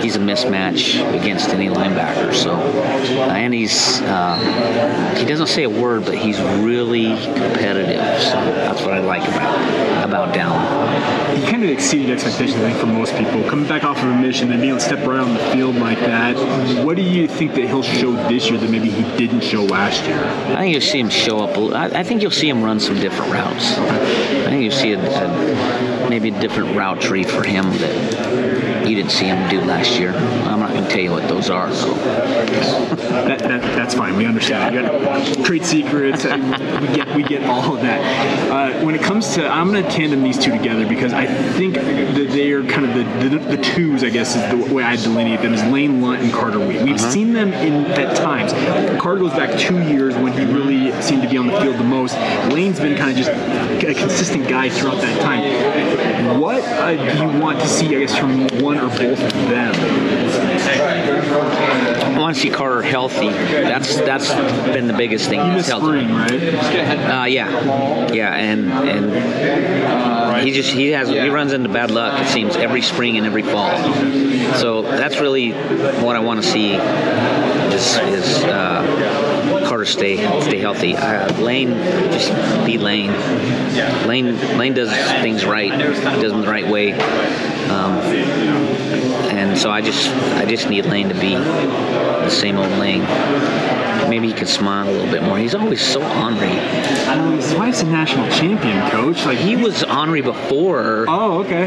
He's 0.02 0.16
a 0.16 0.18
mismatch 0.18 0.98
against 1.18 1.50
any 1.50 1.68
linebacker. 1.68 2.34
So 2.34 2.54
uh, 2.54 3.32
and 3.32 3.54
he's 3.54 4.00
uh, 4.02 5.14
he 5.16 5.24
doesn't 5.24 5.48
say 5.48 5.64
a 5.64 5.70
word, 5.70 6.04
but 6.04 6.16
he's 6.16 6.40
really 6.40 7.08
competitive. 7.34 8.22
So 8.22 8.44
that's 8.44 8.80
what 8.82 8.94
I 8.94 9.00
like 9.00 9.22
about 9.28 10.04
about 10.04 10.34
Dallin. 10.34 11.36
He 11.36 11.50
kind 11.50 11.62
of 11.62 11.70
exceeded 11.70 12.10
expectations, 12.10 12.56
I 12.56 12.70
think, 12.70 12.78
for 12.78 12.86
most 12.86 13.14
people. 13.14 13.48
Coming 13.48 13.68
back 13.68 13.84
off 13.84 13.98
of 13.98 14.08
a 14.08 14.16
mission 14.16 14.50
and 14.50 14.60
being 14.60 14.70
able 14.70 14.80
to 14.80 14.84
step 14.84 15.06
right 15.06 15.20
on 15.20 15.34
the 15.34 15.40
field 15.52 15.76
like 15.76 16.00
that, 16.00 16.84
what 16.84 16.96
do 16.96 17.02
you 17.02 17.28
think 17.28 17.54
that 17.54 17.66
he'll 17.66 17.82
show 17.82 18.12
this 18.28 18.50
year 18.50 18.58
that 18.58 18.70
maybe 18.70 18.90
he 18.90 19.02
didn't 19.16 19.42
show 19.42 19.64
last 19.64 20.04
year? 20.04 20.18
I 20.18 20.56
think 20.56 20.72
you'll 20.72 20.82
see 20.82 20.98
him 20.98 21.10
show 21.10 21.38
up. 21.38 21.56
I 21.72 22.00
I 22.00 22.02
think 22.02 22.22
you'll 22.22 22.30
see 22.30 22.48
him 22.48 22.62
run 22.62 22.80
some 22.80 22.98
different 22.98 23.32
routes. 23.32 23.78
I 23.78 24.50
think 24.50 24.62
you'll 24.62 24.72
see 24.72 24.92
a, 24.92 24.98
a, 24.98 25.89
maybe 26.10 26.28
a 26.30 26.40
different 26.40 26.76
route 26.76 27.00
tree 27.00 27.22
for 27.22 27.44
him 27.44 27.70
that 27.78 28.86
you 28.86 28.96
didn't 28.96 29.12
see 29.12 29.26
him 29.26 29.48
do 29.48 29.60
last 29.60 29.96
year. 29.96 30.12
I'm 30.12 30.59
not 30.70 30.76
going 30.76 30.84
to 30.88 30.90
tell 30.90 31.02
you 31.02 31.10
what 31.10 31.28
those 31.28 31.50
are. 31.50 31.72
So. 31.72 31.92
That, 31.94 33.38
that, 33.40 33.60
that's 33.76 33.94
fine. 33.94 34.16
We 34.16 34.26
understand. 34.26 34.74
We 34.74 34.82
got 34.82 35.44
trade 35.46 35.64
secrets. 35.64 36.24
we 36.24 36.30
get 36.94 37.14
we 37.16 37.22
get 37.22 37.44
all 37.44 37.74
of 37.76 37.82
that. 37.82 38.00
Uh, 38.50 38.84
when 38.84 38.94
it 38.94 39.02
comes 39.02 39.34
to, 39.34 39.46
I'm 39.46 39.70
going 39.70 39.82
to 39.82 39.90
tandem 39.90 40.22
these 40.22 40.38
two 40.38 40.50
together 40.50 40.86
because 40.86 41.12
I 41.12 41.26
think 41.26 41.74
that 41.74 42.28
they 42.30 42.52
are 42.52 42.64
kind 42.64 42.86
of 42.86 42.94
the, 42.94 43.28
the, 43.38 43.56
the 43.56 43.62
twos. 43.62 44.04
I 44.04 44.10
guess 44.10 44.36
is 44.36 44.68
the 44.68 44.74
way 44.74 44.82
I 44.82 44.96
delineate 44.96 45.40
them 45.42 45.54
is 45.54 45.62
Lane 45.64 46.00
Lunt 46.00 46.22
and 46.22 46.32
Carter 46.32 46.58
Wheat. 46.58 46.82
We've 46.82 46.94
Uh-huh. 47.00 47.10
seen 47.10 47.32
them 47.32 47.52
in 47.52 47.86
at 47.86 48.16
times. 48.16 48.52
Carter 49.00 49.20
goes 49.20 49.32
back 49.32 49.58
two 49.58 49.80
years 49.82 50.14
when 50.16 50.32
he 50.32 50.44
really 50.44 50.92
seemed 51.02 51.22
to 51.22 51.28
be 51.28 51.36
on 51.36 51.46
the 51.46 51.60
field 51.60 51.76
the 51.78 51.84
most. 51.84 52.16
Lane's 52.52 52.78
been 52.80 52.96
kind 52.96 53.10
of 53.10 53.16
just 53.16 53.30
a 53.30 53.94
consistent 53.94 54.48
guy 54.48 54.68
throughout 54.68 55.00
that 55.00 55.20
time. 55.22 55.40
What 56.38 56.62
uh, 56.62 56.92
do 56.94 57.34
you 57.34 57.40
want 57.40 57.60
to 57.60 57.66
see? 57.66 57.86
I 57.96 58.00
guess 58.00 58.16
from 58.16 58.46
one 58.62 58.78
or 58.78 58.88
both 58.88 59.20
of 59.20 59.32
them. 59.32 59.74
I 62.14 62.18
want 62.18 62.36
to 62.36 62.40
see 62.42 62.50
Carter 62.50 62.82
healthy. 62.82 63.28
That's 63.30 63.96
that's 63.96 64.32
been 64.66 64.86
the 64.86 64.92
biggest 64.92 65.28
thing. 65.28 65.40
You 65.40 65.46
He's 65.46 65.54
missed 65.56 65.68
healthy. 65.70 65.86
spring, 65.86 66.12
right? 66.14 67.22
Uh, 67.22 67.24
yeah, 67.24 68.12
yeah, 68.12 68.34
and 68.34 68.70
and 68.70 70.46
he 70.46 70.52
just 70.52 70.72
he 70.72 70.88
has 70.88 71.08
he 71.08 71.28
runs 71.28 71.52
into 71.52 71.68
bad 71.68 71.90
luck. 71.90 72.20
It 72.20 72.28
seems 72.28 72.56
every 72.56 72.82
spring 72.82 73.16
and 73.16 73.26
every 73.26 73.42
fall. 73.42 73.76
So 74.56 74.82
that's 74.82 75.18
really 75.20 75.52
what 76.02 76.16
I 76.16 76.20
want 76.20 76.42
to 76.42 76.48
see 76.48 76.74
is 76.74 77.96
is 77.98 78.44
uh, 78.44 78.82
Stay 79.84 80.16
stay 80.16 80.58
healthy. 80.58 80.96
Uh, 80.96 81.32
Lane 81.40 81.74
just 82.12 82.32
be 82.66 82.78
Lane. 82.78 83.12
Lane 84.06 84.36
Lane 84.58 84.74
does 84.74 84.90
things 85.22 85.44
right. 85.44 85.70
Does 85.70 86.32
them 86.32 86.42
the 86.42 86.48
right 86.48 86.68
way. 86.68 86.92
Um, 86.92 87.98
and 89.30 89.56
so 89.56 89.70
I 89.70 89.80
just 89.80 90.08
I 90.36 90.44
just 90.44 90.68
need 90.68 90.86
Lane 90.86 91.08
to 91.08 91.14
be 91.14 91.34
the 91.34 92.30
same 92.30 92.58
old 92.58 92.70
Lane. 92.78 93.02
Maybe 94.08 94.28
he 94.28 94.32
could 94.32 94.48
smile 94.48 94.88
a 94.88 94.92
little 94.92 95.10
bit 95.10 95.22
more. 95.22 95.38
He's 95.38 95.54
always 95.54 95.80
so 95.80 96.00
ornery. 96.02 96.48
Um, 97.08 97.36
his 97.36 97.54
wife's 97.54 97.82
a 97.82 97.86
national 97.86 98.28
champion, 98.30 98.88
coach. 98.90 99.24
Like 99.24 99.38
He 99.38 99.56
was 99.56 99.82
ornery 99.84 100.20
before 100.22 101.04
Oh, 101.08 101.40
okay. 101.44 101.66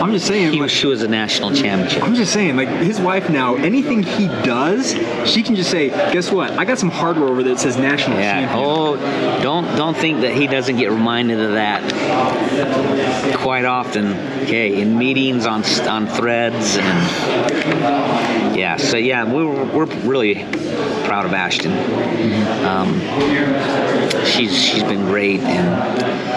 I'm 0.00 0.12
just 0.12 0.26
saying. 0.26 0.46
he 0.52 0.58
like, 0.58 0.62
was 0.62 0.72
she 0.72 0.86
was 0.86 1.02
a 1.02 1.08
national 1.08 1.52
champion. 1.54 2.02
I'm 2.02 2.14
just 2.14 2.32
saying, 2.32 2.56
like 2.56 2.68
his 2.68 3.00
wife 3.00 3.28
now, 3.30 3.56
anything 3.56 4.02
he 4.02 4.26
does, 4.26 4.92
she 5.26 5.42
can 5.42 5.54
just 5.56 5.70
say, 5.70 5.88
"Guess 5.90 6.30
what? 6.30 6.52
I 6.52 6.64
got 6.64 6.78
some 6.78 6.90
hardware 6.90 7.28
over 7.28 7.42
there 7.42 7.54
that 7.54 7.60
says 7.60 7.76
national 7.76 8.18
Yeah. 8.18 8.40
champion." 8.46 8.64
Oh, 8.64 8.96
don't 9.42 9.64
don't 9.76 9.96
think 9.96 10.20
that 10.22 10.32
he 10.34 10.46
doesn't 10.46 10.76
get 10.76 10.90
reminded 10.90 11.40
of 11.40 11.52
that 11.52 11.82
quite 13.36 13.64
often. 13.64 14.14
Okay, 14.44 14.80
in 14.80 14.96
meetings 14.96 15.46
on 15.46 15.62
on 15.88 16.06
threads 16.06 16.76
and 16.76 18.56
yeah. 18.56 18.76
So 18.76 18.96
yeah, 18.96 19.24
we're 19.24 19.64
we're 19.66 19.84
really 20.08 20.34
proud 21.08 21.24
of 21.24 21.32
Ashton. 21.32 21.72
Um, 22.66 23.00
she's 24.26 24.54
she's 24.54 24.82
been 24.82 25.06
great 25.06 25.40
and 25.40 26.28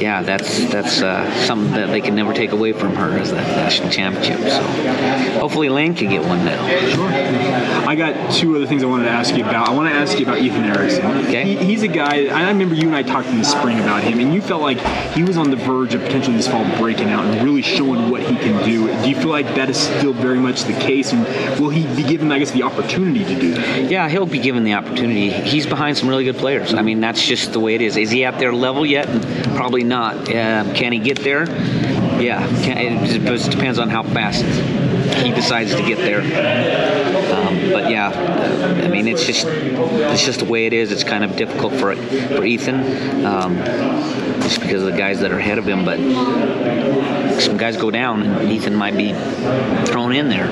yeah, 0.00 0.22
that's 0.22 0.70
that's 0.70 1.02
uh, 1.02 1.30
something 1.46 1.72
that 1.72 1.88
they 1.88 2.00
can 2.00 2.14
never 2.14 2.32
take 2.32 2.52
away 2.52 2.72
from 2.72 2.94
her 2.96 3.18
is 3.18 3.30
that 3.30 3.46
national 3.56 3.90
championship. 3.90 4.38
So 4.40 4.62
hopefully 5.40 5.68
Lane 5.68 5.94
can 5.94 6.10
get 6.10 6.22
one 6.24 6.44
now. 6.44 6.68
Sure. 6.90 7.08
I 7.88 7.94
got 7.96 8.32
two 8.32 8.56
other 8.56 8.66
things 8.66 8.82
I 8.82 8.86
wanted 8.86 9.04
to 9.04 9.10
ask 9.10 9.34
you 9.34 9.44
about. 9.44 9.68
I 9.68 9.74
want 9.74 9.90
to 9.90 9.94
ask 9.94 10.18
you 10.18 10.24
about 10.24 10.38
Ethan 10.38 10.64
Erickson. 10.64 11.04
Okay. 11.26 11.44
He, 11.44 11.64
he's 11.64 11.82
a 11.82 11.88
guy. 11.88 12.26
I 12.26 12.48
remember 12.48 12.74
you 12.74 12.86
and 12.86 12.96
I 12.96 13.02
talked 13.02 13.28
in 13.28 13.38
the 13.38 13.44
spring 13.44 13.78
about 13.80 14.02
him, 14.02 14.20
and 14.20 14.32
you 14.34 14.40
felt 14.40 14.62
like 14.62 14.78
he 15.14 15.22
was 15.22 15.36
on 15.36 15.50
the 15.50 15.56
verge 15.56 15.94
of 15.94 16.02
potentially 16.02 16.36
this 16.36 16.48
fall 16.48 16.64
breaking 16.78 17.08
out 17.08 17.24
and 17.24 17.42
really 17.42 17.62
showing 17.62 18.10
what 18.10 18.22
he 18.22 18.36
can 18.36 18.64
do. 18.64 18.86
Do 19.02 19.08
you 19.08 19.16
feel 19.16 19.30
like 19.30 19.46
that 19.54 19.68
is 19.70 19.78
still 19.78 20.12
very 20.12 20.38
much 20.38 20.64
the 20.64 20.74
case, 20.74 21.12
and 21.12 21.26
will 21.58 21.70
he 21.70 21.86
be 21.96 22.08
given, 22.08 22.30
I 22.32 22.38
guess, 22.38 22.50
the 22.50 22.62
opportunity 22.62 23.24
to 23.24 23.40
do 23.40 23.54
that? 23.54 23.90
Yeah, 23.90 24.08
he'll 24.10 24.26
be 24.26 24.38
given 24.38 24.64
the 24.64 24.74
opportunity. 24.74 25.30
He's 25.30 25.66
behind 25.66 25.96
some 25.96 26.08
really 26.08 26.24
good 26.24 26.36
players. 26.36 26.74
I 26.74 26.82
mean, 26.82 27.00
that's 27.00 27.24
just 27.24 27.52
the 27.52 27.60
way 27.60 27.74
it 27.74 27.80
is. 27.80 27.96
Is 27.96 28.10
he 28.10 28.24
at 28.24 28.38
their 28.38 28.52
level 28.52 28.84
yet? 28.84 29.06
Probably 29.54 29.84
not. 29.84 30.28
Uh, 30.28 30.72
can 30.74 30.92
he 30.92 30.98
get 30.98 31.20
there? 31.20 31.46
Yeah, 32.20 32.46
it 32.50 33.24
just 33.24 33.50
depends 33.50 33.78
on 33.78 33.88
how 33.88 34.02
fast 34.02 34.44
he 35.22 35.30
decides 35.32 35.74
to 35.74 35.82
get 35.82 35.98
there. 35.98 36.20
Um, 36.20 37.72
but 37.72 37.90
yeah, 37.90 38.08
uh, 38.08 38.84
I 38.84 38.88
mean, 38.88 39.08
it's 39.08 39.24
just 39.24 39.46
it's 39.46 40.24
just 40.24 40.40
the 40.40 40.44
way 40.44 40.66
it 40.66 40.72
is. 40.72 40.92
It's 40.92 41.04
kind 41.04 41.24
of 41.24 41.36
difficult 41.36 41.72
for 41.74 41.96
for 41.96 42.44
Ethan, 42.44 43.24
um, 43.24 43.56
just 44.42 44.60
because 44.60 44.82
of 44.82 44.92
the 44.92 44.98
guys 44.98 45.20
that 45.20 45.32
are 45.32 45.38
ahead 45.38 45.58
of 45.58 45.66
him. 45.66 45.84
But 45.84 45.98
some 47.40 47.56
guys 47.56 47.76
go 47.76 47.90
down, 47.90 48.22
and 48.22 48.50
Ethan 48.52 48.74
might 48.74 48.96
be 48.96 49.12
thrown 49.86 50.12
in 50.12 50.28
there. 50.28 50.46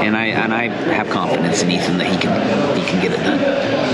And 0.00 0.16
I 0.16 0.26
and 0.26 0.52
I 0.54 0.68
have 0.94 1.08
confidence 1.10 1.62
in 1.62 1.70
Ethan 1.70 1.98
that 1.98 2.06
he 2.06 2.18
can 2.18 2.76
he 2.76 2.84
can 2.86 3.02
get 3.02 3.12
it 3.12 3.22
done. 3.22 3.40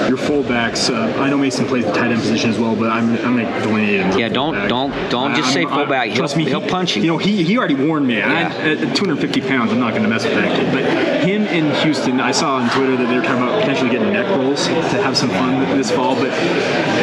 Your 0.09 0.19
fullbacks. 0.19 0.89
Uh, 0.89 1.21
I 1.21 1.29
know 1.31 1.37
Masen 1.37 1.67
plays 1.67 1.85
the 1.85 1.91
tight 1.93 2.13
end 2.13 2.21
position 2.21 2.49
as 2.51 2.59
well, 2.61 2.77
but 2.77 2.91
I'm, 2.91 3.11
I'm 3.27 3.37
going 3.37 3.53
to 3.53 3.61
delineate 3.61 4.01
him. 4.03 4.07
as 4.11 4.15
a 4.17 4.21
Yeah, 4.21 4.29
don't- 4.29 4.55
fullback. 4.55 4.69
don't- 4.69 5.11
don't 5.11 5.35
just 5.35 5.49
I- 5.49 5.53
say 5.55 5.65
fullback. 5.65 6.07
He'll- 6.09 6.17
trust 6.19 6.37
me, 6.37 6.45
he'll 6.45 6.61
punch 6.61 6.95
you. 6.95 7.03
You 7.03 7.09
know, 7.09 7.19
he, 7.19 7.43
he 7.43 7.59
already 7.59 7.75
warned 7.75 8.07
me. 8.07 8.21
and 8.21 8.33
I- 8.33 8.43
Yeah. 8.43 8.89
at 8.89 8.95
250 8.97 9.41
pounds, 9.41 9.73
I'm 9.73 9.81
not 9.81 9.91
going 9.91 10.05
to 10.05 10.09
mess 10.09 10.23
with 10.25 10.35
that 10.35 10.55
kid. 10.57 10.73
But 10.73 10.85
him 11.29 11.36
in 11.47 11.75
Houston, 11.83 12.21
I 12.21 12.33
saw 12.33 12.57
on 12.57 12.71
Twitter 12.71 12.97
that 12.97 13.09
they 13.09 13.17
were 13.17 13.23
talking 13.23 13.43
about 13.43 13.61
potentially 13.61 13.91
getting 13.91 14.13
neck 14.13 14.27
rolls 14.37 14.67
to 14.67 14.73
have 15.03 15.17
some 15.17 15.31
fun 15.31 15.77
this 15.77 15.91
fall. 15.91 16.15
But 16.15 16.31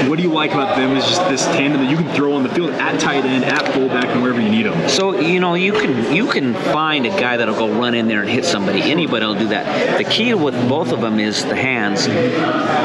what 0.09 0.17
do 0.17 0.23
you 0.23 0.31
like 0.31 0.51
about 0.51 0.75
them 0.75 0.95
is 0.95 1.05
just 1.05 1.21
this 1.29 1.45
tandem 1.45 1.81
that 1.81 1.89
you 1.89 1.97
can 1.97 2.07
throw 2.15 2.33
on 2.33 2.43
the 2.43 2.49
field 2.49 2.71
at 2.71 2.99
tight 2.99 3.25
end, 3.25 3.45
at 3.45 3.73
fullback, 3.73 4.05
and 4.05 4.21
wherever 4.21 4.41
you 4.41 4.49
need 4.49 4.65
them. 4.65 4.89
So 4.89 5.19
you 5.19 5.39
know 5.39 5.55
you 5.55 5.73
can 5.73 6.13
you 6.13 6.27
can 6.27 6.53
find 6.53 7.05
a 7.05 7.09
guy 7.09 7.37
that'll 7.37 7.55
go 7.55 7.71
run 7.71 7.93
in 7.93 8.07
there 8.07 8.21
and 8.21 8.29
hit 8.29 8.45
somebody. 8.45 8.81
Anybody 8.81 9.25
will 9.25 9.35
do 9.35 9.47
that. 9.49 9.97
The 9.97 10.03
key 10.03 10.33
with 10.33 10.55
both 10.69 10.91
of 10.91 11.01
them 11.01 11.19
is 11.19 11.43
the 11.43 11.55
hands. 11.55 12.03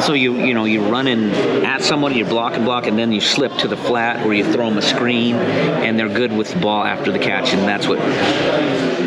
So 0.05 0.13
you 0.13 0.35
you 0.37 0.55
know 0.55 0.65
you 0.65 0.89
run 0.89 1.07
in 1.07 1.31
at 1.65 1.83
somebody, 1.83 2.17
you 2.17 2.25
block 2.25 2.55
and 2.55 2.65
block, 2.65 2.87
and 2.87 2.99
then 2.99 3.13
you 3.13 3.21
slip 3.21 3.53
to 3.59 3.69
the 3.69 3.77
flat 3.77 4.27
or 4.27 4.35
you 4.35 4.45
throw 4.53 4.69
them 4.69 4.79
a 4.79 4.83
screen, 4.83 5.37
and 5.37 5.99
they're 5.99 6.09
good 6.09 6.33
with 6.33 6.53
the 6.53 6.61
ball 6.61 6.85
after 6.85 7.13
the 7.13 7.19
catch, 7.19 7.53
and 7.53 7.63
that's 7.63 7.87
what. 7.87 7.99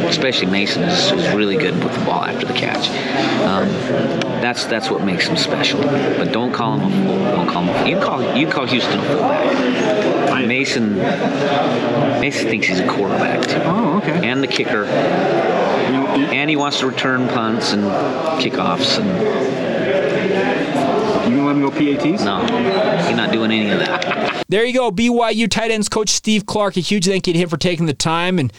Especially 0.07 0.47
Masen 0.47 0.83
is, 0.87 1.11
is 1.11 1.33
really 1.33 1.55
good 1.57 1.73
with 1.83 1.93
the 1.97 2.05
ball 2.05 2.23
after 2.25 2.45
the 2.45 2.53
catch. 2.53 2.89
Um, 3.47 3.67
that's 4.41 4.65
that's 4.65 4.89
what 4.89 5.03
makes 5.03 5.27
him 5.27 5.37
special. 5.37 5.81
But 5.81 6.31
don't 6.31 6.51
call 6.51 6.77
him 6.79 6.91
a 6.91 7.05
full. 7.05 7.19
Don't 7.35 7.47
call 7.47 7.63
him. 7.63 7.69
A, 7.85 7.89
you 7.89 7.95
can 7.95 8.03
call 8.03 8.21
you 8.37 8.45
can 8.45 8.51
call 8.53 8.65
Houston 8.65 8.99
a 8.99 9.03
fullback. 9.03 10.47
Masen 10.47 10.95
Masen 12.19 12.47
thinks 12.49 12.67
he's 12.67 12.79
a 12.79 12.87
quarterback 12.87 13.45
too 13.47 13.59
Oh, 13.63 13.97
okay. 14.03 14.27
and 14.27 14.41
the 14.43 14.47
kicker. 14.47 14.85
And 14.85 16.49
he 16.49 16.55
wants 16.55 16.79
to 16.79 16.87
return 16.87 17.27
punts 17.29 17.73
and 17.73 17.83
kickoffs. 18.41 18.97
And 18.99 19.07
You 21.31 21.37
gonna 21.37 21.45
let 21.45 21.55
him 21.55 21.61
go 21.61 21.71
PATs? 21.71 22.23
no, 22.23 22.39
he's 23.07 23.15
not 23.15 23.31
doing 23.31 23.51
any 23.51 23.69
of 23.69 23.79
that. 23.79 24.43
There 24.49 24.65
you 24.65 24.73
go. 24.73 24.91
BYU 24.91 25.49
tight 25.49 25.71
ends 25.71 25.87
coach 25.87 26.09
Steve 26.09 26.45
Clark. 26.45 26.75
A 26.77 26.81
huge 26.81 27.05
thank 27.05 27.27
you 27.27 27.33
to 27.33 27.39
him 27.39 27.47
for 27.49 27.57
taking 27.57 27.85
the 27.85 27.93
time 27.93 28.37
and 28.39 28.51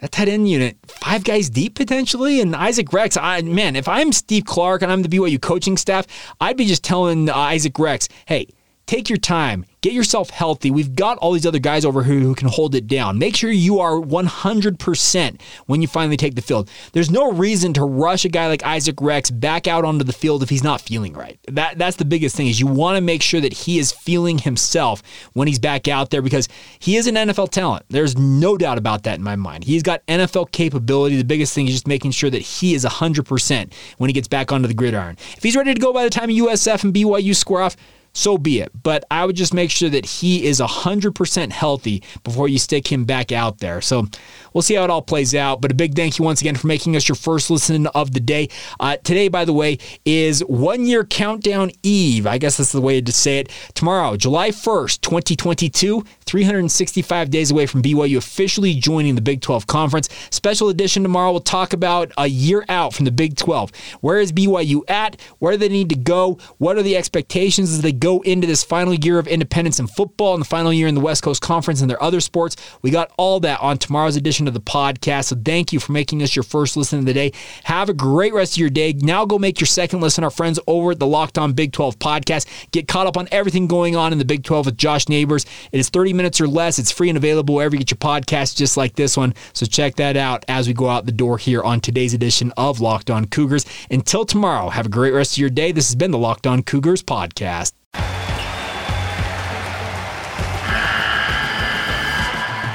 that 0.00 0.12
tight 0.12 0.28
end 0.28 0.48
unit, 0.48 0.76
five 0.86 1.24
guys 1.24 1.50
deep 1.50 1.74
potentially, 1.74 2.40
and 2.40 2.54
Isaac 2.54 2.92
Rex. 2.92 3.16
I 3.16 3.42
man, 3.42 3.76
if 3.76 3.88
I'm 3.88 4.12
Steve 4.12 4.44
Clark 4.44 4.82
and 4.82 4.90
I'm 4.90 5.02
the 5.02 5.08
BYU 5.08 5.40
coaching 5.40 5.76
staff, 5.76 6.06
I'd 6.40 6.56
be 6.56 6.66
just 6.66 6.84
telling 6.84 7.30
Isaac 7.30 7.78
Rex, 7.78 8.08
hey. 8.26 8.48
Take 8.86 9.08
your 9.08 9.18
time. 9.18 9.64
Get 9.80 9.94
yourself 9.94 10.30
healthy. 10.30 10.70
We've 10.70 10.94
got 10.94 11.16
all 11.18 11.32
these 11.32 11.46
other 11.46 11.58
guys 11.58 11.84
over 11.84 12.02
here 12.02 12.18
who 12.20 12.34
can 12.34 12.48
hold 12.48 12.74
it 12.74 12.86
down. 12.86 13.18
Make 13.18 13.34
sure 13.34 13.50
you 13.50 13.80
are 13.80 13.94
100% 13.94 15.40
when 15.66 15.82
you 15.82 15.88
finally 15.88 16.16
take 16.16 16.34
the 16.34 16.42
field. 16.42 16.70
There's 16.92 17.10
no 17.10 17.32
reason 17.32 17.72
to 17.74 17.84
rush 17.84 18.24
a 18.24 18.28
guy 18.28 18.46
like 18.46 18.62
Isaac 18.62 19.00
Rex 19.00 19.30
back 19.30 19.66
out 19.66 19.84
onto 19.84 20.04
the 20.04 20.12
field 20.12 20.42
if 20.42 20.50
he's 20.50 20.62
not 20.62 20.80
feeling 20.80 21.14
right. 21.14 21.38
That 21.48 21.78
that's 21.78 21.96
the 21.96 22.04
biggest 22.04 22.36
thing 22.36 22.46
is 22.46 22.60
you 22.60 22.66
want 22.66 22.96
to 22.96 23.00
make 23.00 23.22
sure 23.22 23.40
that 23.40 23.52
he 23.52 23.78
is 23.78 23.92
feeling 23.92 24.38
himself 24.38 25.02
when 25.32 25.48
he's 25.48 25.58
back 25.58 25.88
out 25.88 26.10
there 26.10 26.22
because 26.22 26.48
he 26.78 26.96
is 26.96 27.06
an 27.06 27.14
NFL 27.14 27.50
talent. 27.50 27.84
There's 27.88 28.18
no 28.18 28.56
doubt 28.56 28.78
about 28.78 29.02
that 29.04 29.16
in 29.16 29.22
my 29.22 29.36
mind. 29.36 29.64
He's 29.64 29.82
got 29.82 30.06
NFL 30.06 30.50
capability. 30.52 31.16
The 31.16 31.24
biggest 31.24 31.54
thing 31.54 31.66
is 31.66 31.72
just 31.72 31.86
making 31.86 32.10
sure 32.10 32.30
that 32.30 32.42
he 32.42 32.74
is 32.74 32.84
100% 32.84 33.72
when 33.98 34.08
he 34.08 34.14
gets 34.14 34.28
back 34.28 34.52
onto 34.52 34.68
the 34.68 34.74
gridiron. 34.74 35.16
If 35.36 35.42
he's 35.42 35.56
ready 35.56 35.74
to 35.74 35.80
go 35.80 35.92
by 35.92 36.04
the 36.04 36.10
time 36.10 36.28
USF 36.28 36.84
and 36.84 36.94
BYU 36.94 37.34
square 37.34 37.62
off, 37.62 37.76
so 38.14 38.38
be 38.38 38.60
it. 38.60 38.70
But 38.82 39.04
I 39.10 39.26
would 39.26 39.36
just 39.36 39.52
make 39.52 39.70
sure 39.70 39.90
that 39.90 40.06
he 40.06 40.46
is 40.46 40.60
100% 40.60 41.50
healthy 41.50 42.02
before 42.22 42.48
you 42.48 42.58
stick 42.58 42.90
him 42.90 43.04
back 43.04 43.32
out 43.32 43.58
there. 43.58 43.80
So 43.80 44.06
we'll 44.52 44.62
see 44.62 44.74
how 44.74 44.84
it 44.84 44.90
all 44.90 45.02
plays 45.02 45.34
out. 45.34 45.60
But 45.60 45.72
a 45.72 45.74
big 45.74 45.94
thank 45.94 46.18
you 46.18 46.24
once 46.24 46.40
again 46.40 46.56
for 46.56 46.68
making 46.68 46.96
us 46.96 47.08
your 47.08 47.16
first 47.16 47.50
listen 47.50 47.86
of 47.88 48.12
the 48.12 48.20
day. 48.20 48.48
Uh, 48.80 48.96
today, 48.98 49.28
by 49.28 49.44
the 49.44 49.52
way, 49.52 49.78
is 50.04 50.40
one 50.44 50.86
year 50.86 51.04
countdown 51.04 51.72
eve. 51.82 52.26
I 52.26 52.38
guess 52.38 52.56
that's 52.56 52.72
the 52.72 52.80
way 52.80 53.00
to 53.00 53.12
say 53.12 53.40
it. 53.40 53.50
Tomorrow, 53.74 54.16
July 54.16 54.50
1st, 54.50 55.00
2022, 55.00 56.04
365 56.26 57.30
days 57.30 57.50
away 57.50 57.66
from 57.66 57.82
BYU 57.82 58.16
officially 58.16 58.74
joining 58.74 59.14
the 59.14 59.20
Big 59.20 59.40
12 59.40 59.66
Conference. 59.66 60.08
Special 60.30 60.68
edition 60.68 61.02
tomorrow, 61.02 61.30
we'll 61.30 61.40
talk 61.40 61.72
about 61.72 62.12
a 62.18 62.26
year 62.26 62.64
out 62.68 62.94
from 62.94 63.04
the 63.04 63.10
Big 63.10 63.36
12. 63.36 63.70
Where 64.00 64.20
is 64.20 64.32
BYU 64.32 64.82
at? 64.88 65.20
Where 65.38 65.52
do 65.52 65.58
they 65.58 65.68
need 65.68 65.88
to 65.90 65.96
go? 65.96 66.38
What 66.58 66.76
are 66.76 66.82
the 66.82 66.96
expectations 66.96 67.72
as 67.72 67.82
they 67.82 67.92
go 67.92 68.20
into 68.22 68.46
this 68.46 68.64
final 68.64 68.94
year 68.94 69.18
of 69.18 69.26
independence 69.26 69.78
in 69.78 69.86
football 69.86 70.34
and 70.34 70.40
the 70.40 70.48
final 70.48 70.72
year 70.72 70.88
in 70.88 70.94
the 70.94 71.00
West 71.00 71.22
Coast 71.22 71.42
Conference 71.42 71.80
and 71.80 71.90
their 71.90 72.02
other 72.02 72.20
sports? 72.20 72.56
We 72.82 72.90
got 72.90 73.12
all 73.16 73.40
that 73.40 73.60
on 73.60 73.78
tomorrow's 73.78 74.16
edition 74.16 74.48
of 74.48 74.54
the 74.54 74.60
podcast. 74.60 75.26
So 75.26 75.36
thank 75.44 75.72
you 75.72 75.80
for 75.80 75.92
making 75.92 76.22
us 76.22 76.34
your 76.34 76.42
first 76.42 76.76
listen 76.76 76.98
of 76.98 77.04
the 77.04 77.12
day. 77.12 77.32
Have 77.64 77.88
a 77.88 77.94
great 77.94 78.32
rest 78.32 78.54
of 78.54 78.58
your 78.58 78.70
day. 78.70 78.92
Now 78.92 79.24
go 79.24 79.38
make 79.38 79.60
your 79.60 79.66
second 79.66 80.00
listen. 80.00 80.24
Our 80.24 80.30
friends 80.30 80.58
over 80.66 80.92
at 80.92 80.98
the 80.98 81.06
Locked 81.06 81.38
On 81.38 81.52
Big 81.52 81.72
12 81.72 81.98
podcast. 81.98 82.46
Get 82.70 82.88
caught 82.88 83.06
up 83.06 83.16
on 83.16 83.28
everything 83.30 83.66
going 83.66 83.96
on 83.96 84.12
in 84.12 84.18
the 84.18 84.24
Big 84.24 84.44
12 84.44 84.66
with 84.66 84.76
Josh 84.76 85.08
Neighbors. 85.08 85.44
It 85.72 85.80
is 85.80 85.88
30 85.90 86.13
minutes 86.14 86.40
or 86.40 86.46
less. 86.46 86.78
It's 86.78 86.90
free 86.90 87.08
and 87.08 87.18
available 87.18 87.54
wherever 87.54 87.74
you 87.74 87.80
get 87.80 87.90
your 87.90 87.98
podcasts, 87.98 88.56
just 88.56 88.76
like 88.76 88.96
this 88.96 89.16
one. 89.16 89.34
So 89.52 89.66
check 89.66 89.96
that 89.96 90.16
out 90.16 90.44
as 90.48 90.66
we 90.66 90.74
go 90.74 90.88
out 90.88 91.06
the 91.06 91.12
door 91.12 91.38
here 91.38 91.62
on 91.62 91.80
today's 91.80 92.14
edition 92.14 92.52
of 92.56 92.80
Locked 92.80 93.10
On 93.10 93.26
Cougars. 93.26 93.66
Until 93.90 94.24
tomorrow, 94.24 94.68
have 94.68 94.86
a 94.86 94.90
great 94.90 95.12
rest 95.12 95.34
of 95.34 95.38
your 95.38 95.50
day. 95.50 95.72
This 95.72 95.88
has 95.88 95.96
been 95.96 96.10
the 96.10 96.18
Locked 96.18 96.46
On 96.46 96.62
Cougars 96.62 97.02
podcast. 97.02 97.72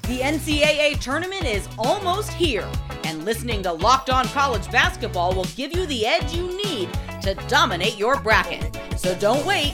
The 0.07 0.19
NCAA 0.25 0.99
tournament 0.99 1.45
is 1.45 1.67
almost 1.77 2.31
here, 2.31 2.67
and 3.03 3.25
listening 3.25 3.63
to 3.63 3.71
Locked 3.71 4.09
On 4.09 4.25
College 4.27 4.69
Basketball 4.71 5.33
will 5.33 5.45
give 5.55 5.75
you 5.75 5.85
the 5.85 6.05
edge 6.05 6.33
you 6.33 6.47
need 6.65 6.89
to 7.21 7.35
dominate 7.47 7.97
your 7.97 8.19
bracket. 8.19 8.77
So 8.97 9.15
don't 9.15 9.45
wait. 9.45 9.73